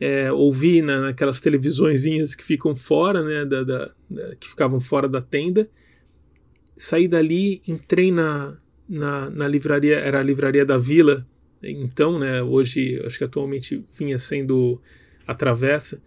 [0.00, 5.06] É, ouvi na, naquelas televisõezinhas que ficam fora, né, da, da, da, que ficavam fora
[5.06, 5.68] da tenda.
[6.76, 8.56] Saí dali, entrei na,
[8.88, 11.26] na, na livraria, era a livraria da Vila,
[11.62, 14.80] então, né, hoje, acho que atualmente vinha sendo
[15.26, 16.02] a Travessa,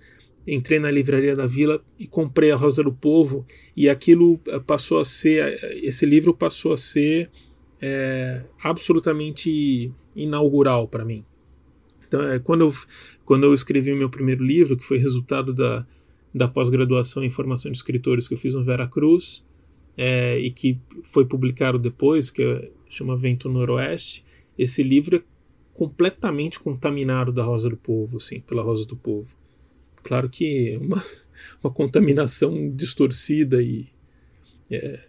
[0.47, 4.99] entrei na livraria da Vila e comprei a Rosa do Povo e aquilo eh, passou
[4.99, 7.29] a ser, eh, esse livro passou a ser
[7.81, 11.23] é, absolutamente inaugural para mim.
[12.05, 12.73] Então, é, quando, eu,
[13.25, 15.85] quando eu escrevi o meu primeiro livro, que foi resultado da,
[16.33, 19.43] da pós-graduação em formação de escritores que eu fiz no Vera Cruz,
[19.97, 24.25] é, e que foi publicado depois, que chama Vento Noroeste,
[24.57, 25.23] esse livro é
[25.73, 29.35] completamente contaminado da Rosa do Povo, assim, pela Rosa do Povo.
[30.03, 31.03] Claro que uma,
[31.63, 33.87] uma contaminação distorcida e.
[34.71, 34.99] É,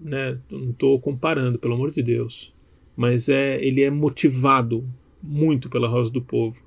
[0.00, 2.52] né, não estou comparando, pelo amor de Deus.
[2.96, 4.86] Mas é, ele é motivado
[5.22, 6.62] muito pela Rosa do Povo.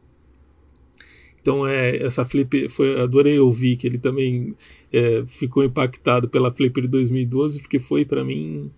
[1.43, 4.55] Então é essa flip foi adorei ouvir que ele também
[4.91, 8.71] é, ficou impactado pela flip de 2012 porque foi para mim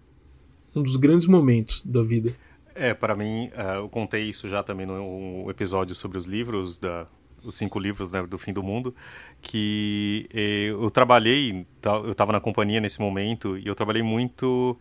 [0.75, 2.35] um dos grandes momentos da vida.
[2.73, 7.07] É, para mim, uh, eu contei isso já também no episódio sobre os livros, da,
[7.41, 8.93] os cinco livros né, do fim do mundo,
[9.41, 14.77] que eh, eu trabalhei, eu estava na companhia nesse momento, e eu trabalhei muito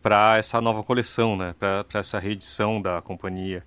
[0.00, 3.64] para essa nova coleção, né, para essa reedição da companhia.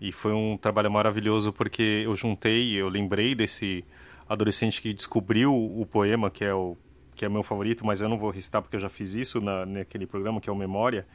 [0.00, 3.84] E foi um trabalho maravilhoso porque eu juntei, eu lembrei desse
[4.28, 6.76] adolescente que descobriu o poema, que é o
[7.14, 9.66] que é meu favorito, mas eu não vou recitar porque eu já fiz isso na,
[9.66, 11.06] naquele programa, que é o Memória.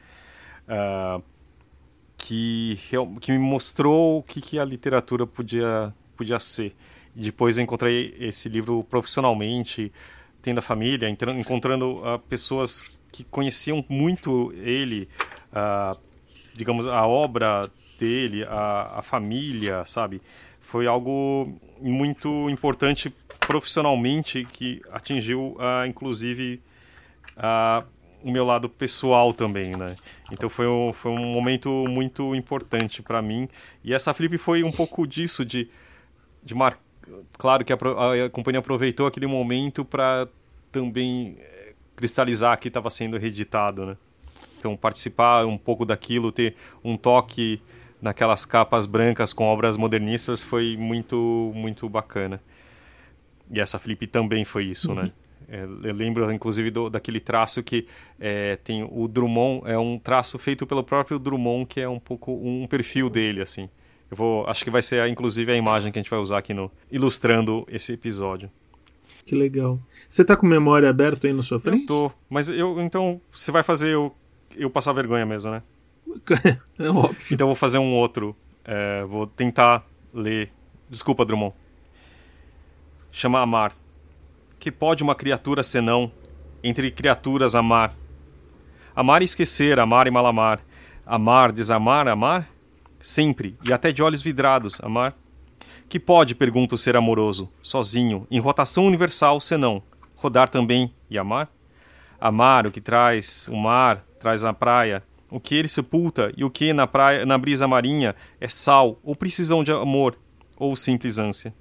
[0.68, 1.20] Uh,
[2.16, 2.78] que,
[3.20, 6.74] que me mostrou o que, que a literatura podia, podia ser.
[7.14, 9.92] Depois eu encontrei esse livro profissionalmente,
[10.40, 15.08] tendo a família, encontrando uh, pessoas que conheciam muito ele,
[15.52, 15.98] uh,
[16.54, 20.20] digamos, a obra dele, a, a família, sabe?
[20.66, 26.60] foi algo muito importante profissionalmente que atingiu, uh, inclusive,
[27.36, 27.86] uh,
[28.20, 29.94] o meu lado pessoal também, né?
[30.32, 33.48] Então foi um, foi um momento muito importante para mim.
[33.84, 35.70] E essa flip foi um pouco disso, de,
[36.42, 36.76] de mar...
[37.38, 37.76] Claro que a,
[38.26, 40.26] a companhia aproveitou aquele momento para
[40.72, 43.96] também eh, cristalizar que estava sendo reeditado, né?
[44.58, 47.62] Então participar um pouco daquilo, ter um toque
[48.00, 52.40] naquelas capas brancas com obras modernistas foi muito muito bacana.
[53.50, 55.02] E essa flip também foi isso, né?
[55.02, 55.06] uhum.
[55.06, 55.12] né?
[55.48, 57.86] Eu lembro, inclusive, do, daquele traço que
[58.18, 62.32] é, tem o Drummond, é um traço feito pelo próprio Drummond, que é um pouco
[62.32, 63.68] um perfil dele, assim.
[64.10, 66.52] Eu vou, acho que vai ser, inclusive, a imagem que a gente vai usar aqui
[66.52, 68.50] no ilustrando esse episódio.
[69.24, 69.78] Que legal.
[70.08, 71.82] Você tá com memória aberta aí na sua frente?
[71.82, 74.14] Eu tô, mas eu, então, você vai fazer eu,
[74.56, 75.62] eu passar vergonha mesmo, né?
[76.78, 77.34] é óbvio.
[77.34, 80.52] Então vou fazer um outro, é, vou tentar ler,
[80.88, 81.54] desculpa, Drummond.
[83.10, 83.72] Chama Amar
[84.66, 86.10] que pode uma criatura senão,
[86.60, 87.94] entre criaturas amar?
[88.96, 90.60] Amar e esquecer, amar e malamar.
[91.06, 92.48] Amar, desamar, amar?
[92.98, 95.14] Sempre, e até de olhos vidrados, amar?
[95.88, 99.80] Que pode, pergunta o ser amoroso, sozinho, em rotação universal, senão,
[100.16, 101.48] rodar também e amar?
[102.20, 105.00] Amar o que traz o mar, traz a praia,
[105.30, 109.16] o que ele sepulta e o que na, praia, na brisa marinha é sal, ou
[109.16, 110.18] precisão de amor,
[110.56, 111.52] ou simples ânsia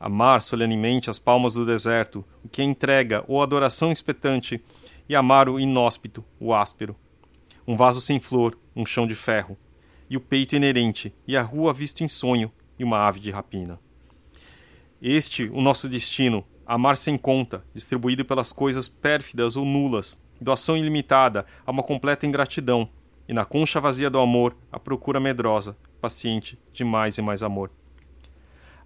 [0.00, 4.64] amar solenemente as palmas do deserto, o que é entrega ou adoração expectante,
[5.06, 6.96] e amar o inóspito, o áspero.
[7.66, 9.58] Um vaso sem flor, um chão de ferro,
[10.08, 13.78] e o peito inerente, e a rua visto em sonho, e uma ave de rapina.
[15.02, 21.46] Este, o nosso destino, amar sem conta, distribuído pelas coisas pérfidas ou nulas, doação ilimitada
[21.66, 22.88] a uma completa ingratidão,
[23.28, 27.70] e na concha vazia do amor, a procura medrosa, paciente de mais e mais amor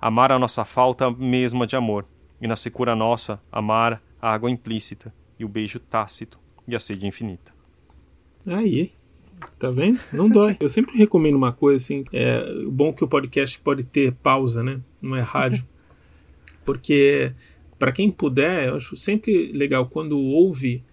[0.04, 2.04] amar a nossa falta mesma de amor,
[2.38, 6.38] e na secura nossa, amar a água implícita, e o beijo tácito,
[6.68, 7.54] e a sede infinita.
[8.46, 8.92] Aí,
[9.58, 9.98] tá vendo?
[10.12, 10.58] Não dói.
[10.60, 14.78] Eu sempre recomendo uma coisa assim, é bom que o podcast pode ter pausa, né?
[15.00, 15.64] Não é rádio.
[16.66, 17.32] Porque
[17.78, 20.84] para quem puder, eu acho sempre legal quando ouve,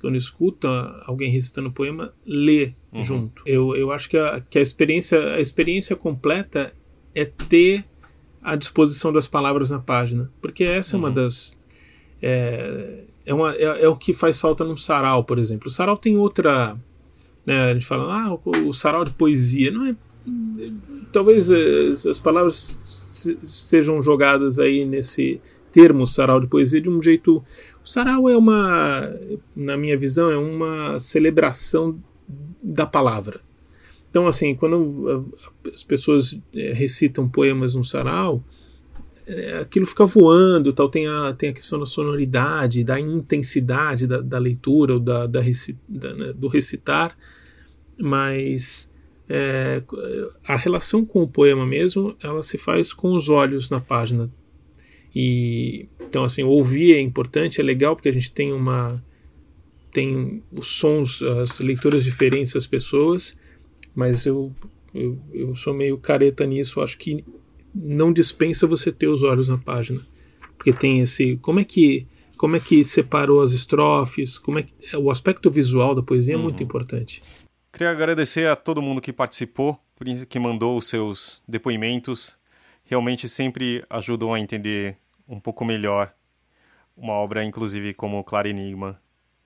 [0.00, 0.68] quando escuta
[1.04, 3.02] alguém recitando poema, ler uhum.
[3.02, 3.42] junto.
[3.44, 6.72] Eu, eu acho que a, que a experiência a experiência completa
[7.14, 7.84] é ter
[8.42, 11.02] à disposição das palavras na página, porque essa uhum.
[11.02, 11.14] é uma uhum.
[11.14, 11.60] das
[12.22, 15.68] é, é, uma, é, é, o que faz falta num sarau, por exemplo.
[15.68, 16.76] O sarau tem outra,
[17.44, 19.94] né, a gente fala, ah, o, o sarau de poesia, não é?
[21.12, 22.78] Talvez as, as palavras
[23.42, 25.40] estejam jogadas aí nesse
[25.72, 27.42] termo sarau de poesia de um jeito.
[27.88, 29.14] O sarau é uma,
[29.56, 31.98] na minha visão, é uma celebração
[32.62, 33.40] da palavra.
[34.10, 35.32] Então, assim, quando
[35.72, 38.44] as pessoas é, recitam poemas no sarau,
[39.26, 40.90] é, aquilo fica voando, tal.
[40.90, 45.40] Tem a, tem a questão da sonoridade, da intensidade da, da leitura ou da, da,
[45.88, 47.16] da né, do recitar,
[47.98, 48.92] mas
[49.30, 49.82] é,
[50.46, 54.30] a relação com o poema mesmo, ela se faz com os olhos na página.
[55.18, 59.02] E então, assim, ouvir é importante, é legal porque a gente tem uma
[59.92, 63.34] tem os sons, as leituras diferentes das pessoas
[63.98, 64.54] mas eu,
[64.94, 66.80] eu, eu sou meio careta nisso.
[66.80, 67.24] Acho que
[67.74, 70.00] não dispensa você ter os olhos na página,
[70.56, 72.06] porque tem esse como é que
[72.36, 76.42] como é que separou as estrofes, como é que o aspecto visual da poesia uhum.
[76.42, 77.20] é muito importante.
[77.72, 79.76] Queria agradecer a todo mundo que participou,
[80.28, 82.36] que mandou os seus depoimentos.
[82.84, 84.96] Realmente sempre ajudam a entender
[85.28, 86.12] um pouco melhor
[86.96, 89.00] uma obra, inclusive como Claro Enigma.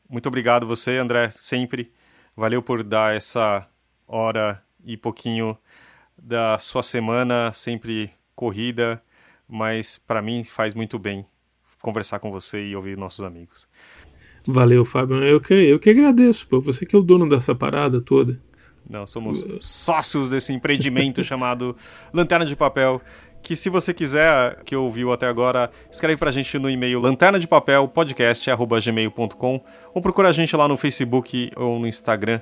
[0.08, 1.92] Muito obrigado você, André, sempre.
[2.36, 3.66] Valeu por dar essa
[4.06, 5.56] hora e pouquinho
[6.16, 9.02] da sua semana, sempre corrida,
[9.48, 11.26] mas para mim faz muito bem
[11.82, 13.68] conversar com você e ouvir nossos amigos.
[14.46, 15.22] Valeu, Fábio.
[15.22, 16.60] Eu que, eu que agradeço, pô.
[16.60, 18.40] Você que é o dono dessa parada toda.
[18.88, 21.76] Não, somos sócios desse empreendimento chamado
[22.12, 23.00] Lanterna de Papel.
[23.42, 27.48] Que se você quiser, que ouviu até agora, escreve pra gente no e-mail lanterna de
[27.48, 29.60] papel podcast@gmail.com
[29.92, 32.40] ou procura a gente lá no Facebook ou no Instagram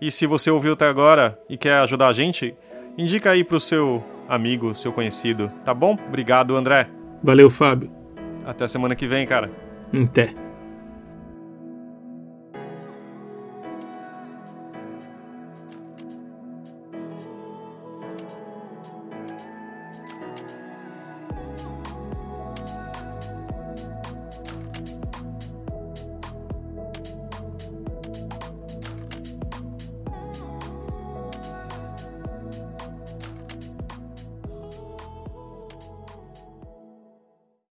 [0.00, 2.54] e se você ouviu até agora e quer ajudar a gente,
[2.96, 5.98] indica aí pro seu amigo, seu conhecido, tá bom?
[6.06, 6.88] Obrigado, André.
[7.22, 7.90] Valeu, Fábio.
[8.46, 9.50] Até semana que vem, cara.
[9.92, 10.47] Até.